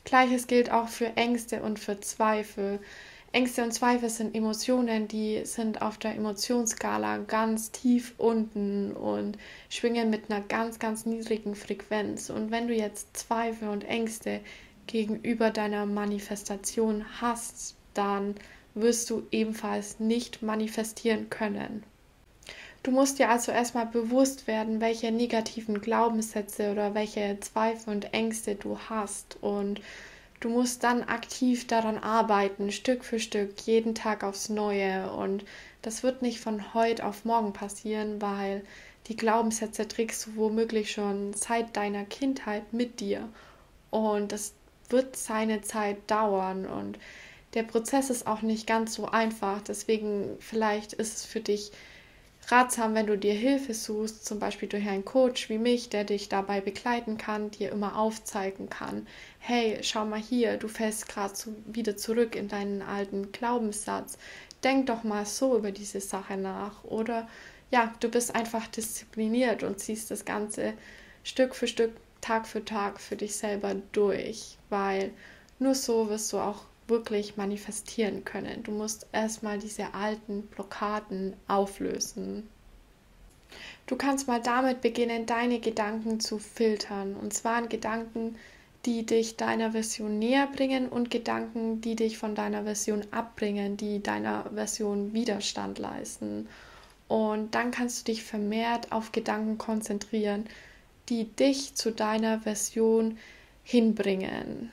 Gleiches 0.05 0.47
gilt 0.47 0.71
auch 0.71 0.89
für 0.89 1.17
Ängste 1.17 1.63
und 1.63 1.79
für 1.79 2.01
Zweifel. 2.01 2.81
Ängste 3.31 3.63
und 3.63 3.73
Zweifel 3.73 4.09
sind 4.09 4.35
Emotionen, 4.35 5.07
die 5.07 5.45
sind 5.45 5.83
auf 5.83 5.99
der 5.99 6.15
Emotionsskala 6.15 7.19
ganz 7.19 7.71
tief 7.73 8.15
unten 8.17 8.93
und 8.93 9.37
schwingen 9.69 10.09
mit 10.09 10.31
einer 10.31 10.41
ganz, 10.41 10.79
ganz 10.79 11.05
niedrigen 11.05 11.55
Frequenz. 11.55 12.31
Und 12.31 12.51
wenn 12.51 12.69
du 12.69 12.75
jetzt 12.75 13.15
Zweifel 13.17 13.69
und 13.69 13.85
Ängste 13.85 14.41
gegenüber 14.89 15.51
deiner 15.51 15.87
Manifestation 15.87 17.05
hast, 17.21 17.77
dann 17.95 18.35
wirst 18.75 19.11
du 19.11 19.27
ebenfalls 19.31 20.01
nicht 20.01 20.43
manifestieren 20.43 21.31
können. 21.31 21.85
Du 22.83 22.91
musst 22.93 23.19
dir 23.19 23.29
also 23.29 23.53
erstmal 23.53 23.87
bewusst 23.87 24.47
werden, 24.47 24.81
welche 24.81 25.11
negativen 25.11 25.81
Glaubenssätze 25.81 26.71
oder 26.71 26.95
welche 26.95 27.39
Zweifel 27.41 27.93
und 27.93 28.15
Ängste 28.15 28.55
du 28.55 28.79
hast. 28.89 29.37
Und 29.41 29.81
du 30.41 30.49
musst 30.49 30.85
dann 30.85 31.03
aktiv 31.03 31.67
daran 31.67 31.99
arbeiten, 31.99 32.71
Stück 32.71 33.05
für 33.05 33.19
Stück, 33.19 33.61
jeden 33.63 33.95
Tag 33.95 34.23
aufs 34.23 34.49
Neue. 34.49 35.13
Und 35.13 35.45
das 35.83 36.03
wird 36.03 36.23
nicht 36.23 36.41
von 36.41 36.73
heute 36.73 37.05
auf 37.05 37.25
morgen 37.25 37.53
passieren, 37.53 38.23
weil 38.23 38.63
die 39.09 39.17
Glaubenssätze 39.17 39.89
trägst 39.89 40.27
du 40.27 40.37
womöglich 40.37 40.93
schon 40.93 41.35
seit 41.35 41.77
deiner 41.77 42.05
Kindheit 42.05 42.73
mit 42.73 43.01
dir. 43.01 43.29
Und 43.91 44.33
das 44.33 44.55
wird 44.89 45.17
seine 45.17 45.63
Zeit 45.63 46.11
dauern 46.11 46.67
und 46.67 46.99
der 47.55 47.63
Prozess 47.63 48.11
ist 48.11 48.27
auch 48.27 48.43
nicht 48.43 48.67
ganz 48.67 48.95
so 48.95 49.07
einfach. 49.07 49.63
Deswegen 49.63 50.37
vielleicht 50.39 50.93
ist 50.93 51.17
es 51.17 51.25
für 51.25 51.41
dich 51.41 51.73
ratsam, 52.49 52.95
wenn 52.95 53.07
du 53.07 53.17
dir 53.17 53.35
Hilfe 53.35 53.75
suchst, 53.75 54.25
zum 54.25 54.39
Beispiel 54.39 54.69
durch 54.69 54.87
einen 54.89 55.05
Coach 55.05 55.49
wie 55.51 55.59
mich, 55.59 55.89
der 55.91 56.05
dich 56.05 56.29
dabei 56.29 56.61
begleiten 56.61 57.19
kann, 57.19 57.51
dir 57.51 57.71
immer 57.71 57.99
aufzeigen 57.99 58.71
kann, 58.71 59.07
hey, 59.39 59.79
schau 59.83 60.05
mal 60.05 60.21
hier, 60.21 60.57
du 60.57 60.69
fällst 60.69 61.09
gerade 61.09 61.35
zu, 61.35 61.55
wieder 61.67 61.97
zurück 61.97 62.35
in 62.37 62.49
deinen 62.49 62.83
alten 62.83 63.33
Glaubenssatz. 63.33 64.19
Denk 64.65 64.87
doch 64.87 65.05
mal 65.05 65.27
so 65.27 65.57
über 65.57 65.73
diese 65.73 66.01
Sache 66.01 66.37
nach. 66.37 66.85
Oder 66.85 67.29
ja, 67.71 67.95
du 68.01 68.09
bist 68.09 68.35
einfach 68.35 68.67
diszipliniert 68.67 69.63
und 69.63 69.79
ziehst 69.79 70.11
das 70.11 70.25
Ganze 70.25 70.75
Stück 71.23 71.55
für 71.55 71.67
Stück 71.67 71.93
Tag 72.21 72.47
für 72.47 72.65
Tag 72.65 73.01
für 73.01 73.17
dich 73.17 73.37
selber 73.37 73.75
durch, 73.93 74.59
weil 74.71 75.13
nur 75.59 75.75
so 75.75 76.09
wirst 76.09 76.33
du 76.33 76.39
auch 76.39 76.63
wirklich 76.87 77.37
manifestieren 77.37 78.25
können. 78.25 78.63
Du 78.63 78.73
musst 78.73 79.07
erstmal 79.13 79.59
diese 79.59 79.95
alten 79.95 80.43
Blockaden 80.43 81.35
auflösen. 81.47 82.49
Du 83.87 83.97
kannst 83.97 84.29
mal 84.29 84.41
damit 84.41 84.81
beginnen, 84.81 85.27
deine 85.27 85.61
Gedanken 85.61 86.21
zu 86.21 86.39
filtern. 86.39 87.15
Und 87.15 87.33
zwar 87.33 87.63
in 87.63 87.69
Gedanken, 87.69 88.37
die 88.85 89.05
dich 89.05 89.37
deiner 89.37 89.73
Version 89.73 90.19
näher 90.19 90.47
bringen 90.47 90.89
und 90.89 91.11
Gedanken, 91.11 91.81
die 91.81 91.97
dich 91.97 92.19
von 92.19 92.35
deiner 92.35 92.65
Version 92.65 93.03
abbringen, 93.11 93.77
die 93.77 94.03
deiner 94.03 94.45
Version 94.55 95.13
Widerstand 95.13 95.79
leisten. 95.79 96.49
Und 97.09 97.55
dann 97.55 97.71
kannst 97.71 98.01
du 98.01 98.13
dich 98.13 98.23
vermehrt 98.23 98.93
auf 98.93 99.13
Gedanken 99.13 99.59
konzentrieren, 99.59 100.45
die 101.09 101.25
dich 101.25 101.75
zu 101.75 101.93
deiner 101.93 102.41
Version 102.41 103.19
hinbringen. 103.63 104.71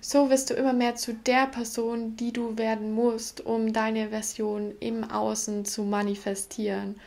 So 0.00 0.28
wirst 0.28 0.50
du 0.50 0.54
immer 0.54 0.74
mehr 0.74 0.96
zu 0.96 1.14
der 1.14 1.46
Person, 1.46 2.16
die 2.16 2.32
du 2.32 2.58
werden 2.58 2.92
musst, 2.92 3.40
um 3.40 3.72
deine 3.72 4.10
Version 4.10 4.74
im 4.80 5.04
Außen 5.04 5.64
zu 5.64 5.82
manifestieren. 5.82 7.00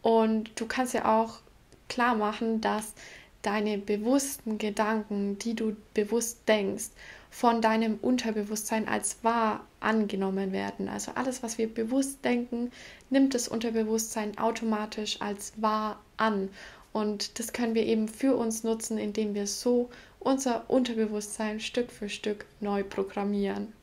Und 0.00 0.60
du 0.60 0.66
kannst 0.66 0.94
ja 0.94 1.20
auch 1.20 1.40
klar 1.88 2.14
machen, 2.14 2.60
dass 2.60 2.94
deine 3.42 3.78
bewussten 3.78 4.58
Gedanken, 4.58 5.38
die 5.38 5.54
du 5.54 5.76
bewusst 5.94 6.48
denkst, 6.48 6.90
von 7.30 7.60
deinem 7.60 7.98
Unterbewusstsein 8.00 8.88
als 8.88 9.18
wahr 9.22 9.66
angenommen 9.80 10.52
werden. 10.52 10.88
Also 10.88 11.12
alles, 11.14 11.42
was 11.42 11.58
wir 11.58 11.72
bewusst 11.72 12.24
denken, 12.24 12.70
nimmt 13.10 13.34
das 13.34 13.46
Unterbewusstsein 13.48 14.38
automatisch 14.38 15.20
als 15.20 15.52
wahr 15.60 16.00
an. 16.16 16.48
Und 16.96 17.38
das 17.38 17.52
können 17.52 17.74
wir 17.74 17.84
eben 17.84 18.08
für 18.08 18.36
uns 18.36 18.64
nutzen, 18.64 18.96
indem 18.96 19.34
wir 19.34 19.46
so 19.46 19.90
unser 20.18 20.70
Unterbewusstsein 20.70 21.60
Stück 21.60 21.92
für 21.92 22.08
Stück 22.08 22.46
neu 22.60 22.84
programmieren. 22.84 23.74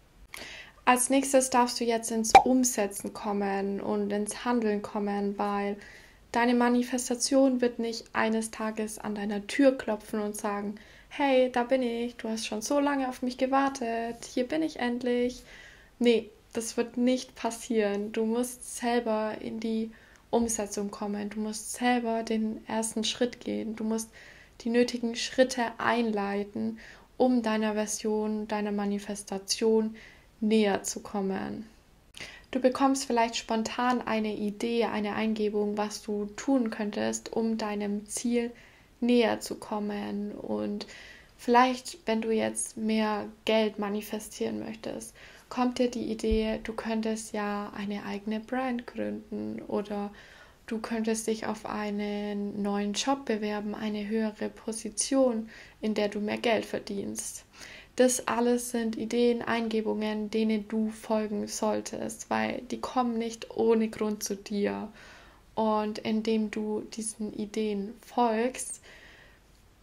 Als 0.84 1.12
nächstes 1.12 1.52
darfst 1.52 1.80
du 1.80 1.84
jetzt 1.84 2.10
ins 2.10 2.32
Umsetzen 2.44 3.14
kommen 3.14 3.82
und 3.82 4.12
ins 4.12 4.46
Handeln 4.46 4.82
kommen, 4.82 5.38
weil 5.38 5.78
deine 6.32 6.56
Manifestation 6.56 7.62
wird 7.62 7.78
nicht 7.78 8.06
eines 8.14 8.50
Tages 8.50 8.98
an 8.98 9.14
deiner 9.14 9.46
Tür 9.46 9.78
klopfen 9.78 10.20
und 10.20 10.36
sagen, 10.36 10.74
hey, 11.10 11.52
da 11.52 11.66
bin 11.66 11.84
ich, 11.84 12.16
du 12.16 12.30
hast 12.30 12.48
schon 12.48 12.64
so 12.64 12.80
lange 12.80 13.08
auf 13.08 13.22
mich 13.22 13.38
gewartet, 13.38 14.26
hier 14.26 14.48
bin 14.48 14.64
ich 14.64 14.80
endlich. 14.80 15.44
Nee, 16.00 16.32
das 16.54 16.78
wird 16.78 16.98
nicht 16.98 17.36
passieren. 17.36 18.12
Du 18.12 18.26
musst 18.26 18.76
selber 18.76 19.36
in 19.40 19.60
die 19.60 19.92
Umsetzung 20.34 20.92
kommen. 20.92 21.30
Du 21.30 21.40
musst 21.40 21.74
selber 21.74 22.24
den 22.24 22.68
ersten 22.68 23.04
Schritt 23.04 23.40
gehen. 23.40 23.76
Du 23.76 23.84
musst 23.84 24.10
die 24.62 24.70
nötigen 24.70 25.16
Schritte 25.16 25.64
einleiten, 25.78 26.80
um 27.18 27.42
deiner 27.42 27.74
Version, 27.74 28.48
deiner 28.48 28.72
Manifestation 28.72 29.96
näher 30.42 30.84
zu 30.84 31.02
kommen. 31.02 31.68
Du 32.52 32.60
bekommst 32.60 33.06
vielleicht 33.06 33.36
spontan 33.36 34.02
eine 34.02 34.36
Idee, 34.36 34.86
eine 34.86 35.16
Eingebung, 35.16 35.78
was 35.78 36.04
du 36.04 36.26
tun 36.36 36.70
könntest, 36.70 37.34
um 37.34 37.58
deinem 37.58 38.06
Ziel 38.06 38.52
näher 39.00 39.40
zu 39.40 39.56
kommen. 39.56 40.32
Und 40.32 40.86
vielleicht, 41.38 41.98
wenn 42.06 42.22
du 42.22 42.32
jetzt 42.32 42.78
mehr 42.78 43.26
Geld 43.46 43.80
manifestieren 43.80 44.60
möchtest 44.60 45.16
kommt 45.54 45.78
dir 45.78 45.92
die 45.92 46.12
Idee, 46.12 46.60
du 46.64 46.74
könntest 46.74 47.32
ja 47.32 47.72
eine 47.78 48.08
eigene 48.08 48.40
Brand 48.40 48.88
gründen 48.88 49.62
oder 49.68 50.12
du 50.66 50.80
könntest 50.80 51.28
dich 51.28 51.46
auf 51.46 51.68
einen 51.68 52.64
neuen 52.64 52.94
Job 52.94 53.26
bewerben, 53.26 53.76
eine 53.76 54.08
höhere 54.08 54.50
Position, 54.50 55.52
in 55.80 55.94
der 55.94 56.10
du 56.10 56.20
mehr 56.22 56.40
Geld 56.40 56.66
verdienst. 56.66 57.46
Das 57.98 58.28
alles 58.28 58.72
sind 58.72 58.98
Ideen, 58.98 59.44
Eingebungen, 59.44 60.32
denen 60.32 60.68
du 60.70 60.90
folgen 60.90 61.48
solltest, 61.48 62.32
weil 62.32 62.64
die 62.72 62.82
kommen 62.82 63.20
nicht 63.20 63.56
ohne 63.56 63.90
Grund 63.90 64.24
zu 64.24 64.36
dir. 64.36 64.92
Und 65.54 66.00
indem 66.00 66.50
du 66.50 66.82
diesen 66.96 67.32
Ideen 67.32 67.94
folgst, 68.02 68.82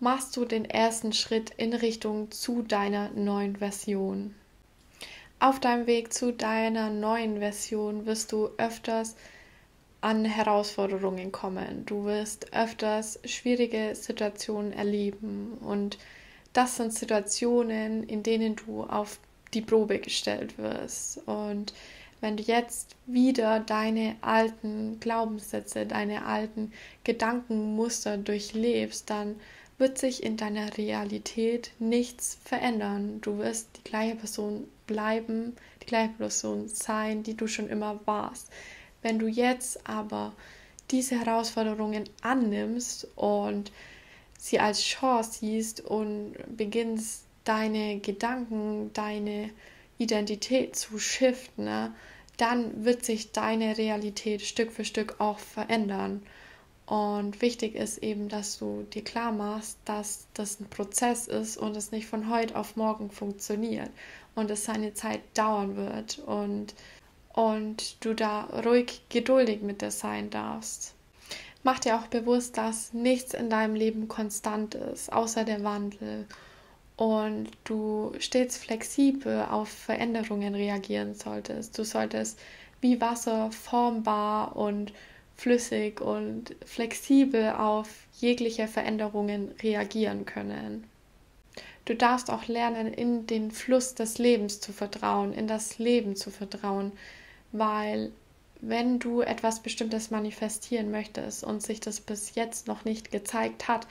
machst 0.00 0.37
du 0.37 0.44
den 0.44 0.64
ersten 0.64 1.12
Schritt 1.12 1.50
in 1.59 1.74
Richtung 1.74 2.33
zu 2.33 2.62
deiner 2.62 3.11
neuen 3.11 3.54
Version. 3.54 4.35
Auf 5.40 5.59
deinem 5.59 5.87
Weg 5.87 6.12
zu 6.12 6.35
deiner 6.35 6.90
neuen 6.90 7.38
Version 7.38 8.05
wirst 8.05 8.31
du 8.31 8.50
öfters 8.59 9.16
an 10.03 10.26
Herausforderungen 10.26 11.33
kommen. 11.33 11.87
Du 11.87 12.05
wirst 12.05 12.53
öfters 12.53 13.18
schwierige 13.24 13.94
Situationen 13.94 14.74
erleben 14.74 15.55
und 15.62 15.96
das 16.53 16.76
sind 16.76 16.92
Situationen, 16.92 18.05
in 18.05 18.22
denen 18.22 18.57
du 18.57 18.83
auf 18.85 19.18
die 19.55 19.62
Probe 19.62 19.98
gestellt 19.98 20.59
wirst. 20.59 21.26
Und 21.26 21.72
wenn 22.20 22.37
du 22.37 22.42
jetzt 22.42 22.96
wieder 23.07 23.61
deine 23.61 24.16
alten 24.20 25.00
Glaubenssätze, 25.00 25.87
deine 25.87 26.26
alten 26.26 26.70
Gedankenmuster 27.05 28.18
durchlebst, 28.18 29.09
dann 29.09 29.37
wird 29.81 29.99
sich 29.99 30.23
in 30.23 30.37
deiner 30.37 30.77
Realität 30.77 31.73
nichts 31.79 32.38
verändern. 32.45 33.21
Du 33.23 33.38
wirst 33.38 33.69
die 33.79 33.85
gleiche 33.85 34.14
Person 34.14 34.69
bleiben, 34.87 35.57
die 35.83 35.87
gleiche 35.87 36.12
Person 36.19 36.69
sein, 36.69 37.23
die 37.23 37.35
du 37.37 37.47
schon 37.47 37.69
immer 37.69 37.99
warst. 38.05 38.51
Wenn 39.03 39.19
du 39.19 39.27
jetzt 39.27 39.88
aber 39.88 40.35
diese 40.90 41.19
Herausforderungen 41.19 42.05
annimmst 42.21 43.09
und 43.16 43.73
sie 44.38 44.61
als 44.61 44.83
Chance 44.83 45.38
siehst 45.40 45.81
und 45.81 46.35
beginnst 46.57 47.25
deine 47.45 48.01
Gedanken, 48.01 48.93
deine 48.93 49.51
Identität 49.97 50.77
zu 50.77 50.99
shiften, 50.99 51.64
ne, 51.64 51.95
dann 52.37 52.85
wird 52.85 53.05
sich 53.05 53.33
deine 53.33 53.77
Realität 53.79 54.43
Stück 54.43 54.73
für 54.73 54.85
Stück 54.85 55.16
auch 55.21 55.38
verändern. 55.38 56.23
Und 56.90 57.40
wichtig 57.40 57.76
ist 57.76 57.98
eben, 57.98 58.29
dass 58.29 58.59
du 58.59 58.85
dir 58.92 59.05
klar 59.05 59.31
machst, 59.31 59.79
dass 59.85 60.26
das 60.35 60.59
ein 60.59 60.68
Prozess 60.68 61.29
ist 61.29 61.57
und 61.57 61.76
es 61.76 61.92
nicht 61.92 62.09
von 62.09 62.29
heute 62.29 62.57
auf 62.57 62.74
morgen 62.74 63.12
funktioniert 63.12 63.90
und 64.35 64.50
es 64.50 64.64
seine 64.64 64.92
Zeit 64.92 65.20
dauern 65.35 65.76
wird 65.76 66.18
und, 66.18 66.74
und 67.33 68.05
du 68.05 68.12
da 68.12 68.40
ruhig 68.66 69.03
geduldig 69.09 69.62
mit 69.62 69.83
dir 69.83 69.92
sein 69.92 70.31
darfst. 70.31 70.94
Mach 71.62 71.79
dir 71.79 71.94
auch 71.94 72.09
bewusst, 72.09 72.59
dass 72.59 72.92
nichts 72.92 73.35
in 73.35 73.50
deinem 73.50 73.76
Leben 73.76 74.09
konstant 74.09 74.74
ist, 74.74 75.12
außer 75.12 75.44
der 75.44 75.62
Wandel. 75.62 76.26
Und 76.96 77.50
du 77.62 78.14
stets 78.18 78.57
flexibel 78.57 79.46
auf 79.48 79.68
Veränderungen 79.68 80.57
reagieren 80.57 81.14
solltest. 81.14 81.79
Du 81.79 81.85
solltest 81.85 82.37
wie 82.81 83.00
Wasser 83.00 83.53
formbar 83.53 84.57
und 84.57 84.92
flüssig 85.40 86.03
und 86.03 86.55
flexibel 86.66 87.53
auf 87.53 87.88
jegliche 88.18 88.68
Veränderungen 88.68 89.53
reagieren 89.62 90.26
können. 90.26 90.85
Du 91.87 91.94
darfst 91.94 92.31
auch 92.31 92.46
lernen, 92.46 92.92
in 92.92 93.26
den 93.26 93.50
Fluss 93.50 93.94
des 93.94 94.18
Lebens 94.18 94.61
zu 94.61 94.72
vertrauen, 94.74 95.33
in 95.33 95.46
das 95.46 95.79
Leben 95.79 96.14
zu 96.14 96.31
vertrauen, 96.31 96.92
weil 97.53 98.12
wenn 98.61 98.98
du 98.98 99.22
etwas 99.22 99.61
Bestimmtes 99.61 100.11
manifestieren 100.11 100.90
möchtest 100.90 101.42
und 101.42 101.62
sich 101.62 101.81
das 101.81 102.03
bis 102.03 102.35
jetzt 102.35 102.66
noch 102.66 102.85
nicht 102.85 103.11
gezeigt 103.11 103.66
hat, 103.66 103.87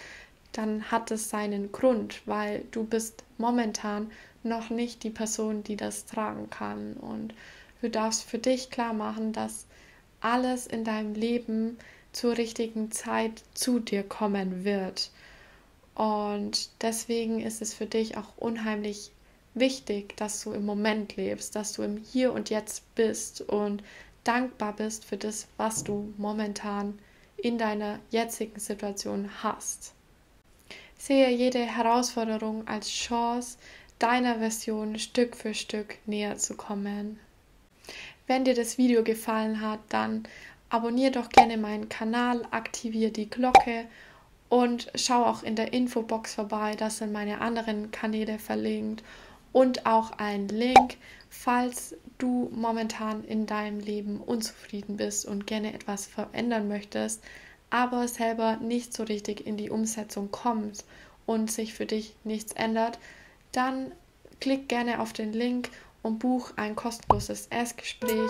dann 0.51 0.91
hat 0.91 1.09
es 1.09 1.31
seinen 1.31 1.71
Grund, 1.71 2.21
weil 2.27 2.63
du 2.69 2.83
bist 2.83 3.23
momentan 3.39 4.11
noch 4.43 4.69
nicht 4.69 5.01
die 5.01 5.09
Person, 5.09 5.63
die 5.63 5.75
das 5.75 6.05
tragen 6.05 6.51
kann. 6.51 6.93
Und 6.93 7.33
du 7.81 7.89
darfst 7.89 8.23
für 8.23 8.37
dich 8.37 8.69
klar 8.69 8.93
machen, 8.93 9.33
dass 9.33 9.65
alles 10.21 10.67
in 10.67 10.83
deinem 10.83 11.13
Leben 11.13 11.77
zur 12.11 12.37
richtigen 12.37 12.91
Zeit 12.91 13.43
zu 13.53 13.79
dir 13.79 14.03
kommen 14.03 14.63
wird. 14.63 15.11
Und 15.95 16.69
deswegen 16.81 17.41
ist 17.41 17.61
es 17.61 17.73
für 17.73 17.85
dich 17.85 18.17
auch 18.17 18.37
unheimlich 18.37 19.11
wichtig, 19.53 20.15
dass 20.17 20.43
du 20.43 20.53
im 20.53 20.65
Moment 20.65 21.15
lebst, 21.17 21.55
dass 21.55 21.73
du 21.73 21.83
im 21.83 21.97
Hier 21.97 22.33
und 22.33 22.49
Jetzt 22.49 22.95
bist 22.95 23.41
und 23.41 23.83
dankbar 24.23 24.73
bist 24.75 25.05
für 25.05 25.17
das, 25.17 25.47
was 25.57 25.83
du 25.83 26.13
momentan 26.17 26.97
in 27.37 27.57
deiner 27.57 27.99
jetzigen 28.11 28.59
Situation 28.59 29.29
hast. 29.43 29.93
Sehe 30.97 31.29
jede 31.29 31.59
Herausforderung 31.59 32.67
als 32.67 32.89
Chance, 32.89 33.57
deiner 33.99 34.39
Version 34.39 34.99
Stück 34.99 35.35
für 35.35 35.53
Stück 35.53 35.97
näher 36.05 36.37
zu 36.37 36.55
kommen. 36.55 37.19
Wenn 38.29 38.45
dir 38.45 38.53
das 38.53 38.77
Video 38.77 39.03
gefallen 39.03 39.59
hat, 39.59 39.79
dann 39.89 40.21
abonniere 40.69 41.09
doch 41.09 41.29
gerne 41.29 41.57
meinen 41.57 41.89
Kanal, 41.89 42.45
aktiviere 42.51 43.09
die 43.09 43.27
Glocke 43.27 43.87
und 44.49 44.91
schau 44.93 45.25
auch 45.25 45.41
in 45.41 45.55
der 45.55 45.73
Infobox 45.73 46.35
vorbei, 46.35 46.75
da 46.77 46.91
sind 46.91 47.11
meine 47.11 47.41
anderen 47.41 47.89
Kanäle 47.89 48.37
verlinkt 48.37 49.03
und 49.51 49.87
auch 49.87 50.11
ein 50.19 50.47
Link, 50.47 50.97
falls 51.31 51.95
du 52.19 52.51
momentan 52.53 53.23
in 53.23 53.47
deinem 53.47 53.79
Leben 53.79 54.21
unzufrieden 54.21 54.97
bist 54.97 55.25
und 55.25 55.47
gerne 55.47 55.73
etwas 55.73 56.05
verändern 56.05 56.67
möchtest, 56.67 57.23
aber 57.71 58.07
selber 58.07 58.57
nicht 58.57 58.93
so 58.93 59.01
richtig 59.01 59.47
in 59.47 59.57
die 59.57 59.71
Umsetzung 59.71 60.29
kommst 60.29 60.85
und 61.25 61.51
sich 61.51 61.73
für 61.73 61.87
dich 61.87 62.13
nichts 62.23 62.53
ändert, 62.53 62.99
dann 63.53 63.91
klick 64.39 64.69
gerne 64.69 64.99
auf 64.99 65.13
den 65.13 65.33
Link 65.33 65.71
und 66.01 66.19
buch 66.19 66.51
ein 66.55 66.75
kostenloses 66.75 67.47
Erstgespräch. 67.47 68.29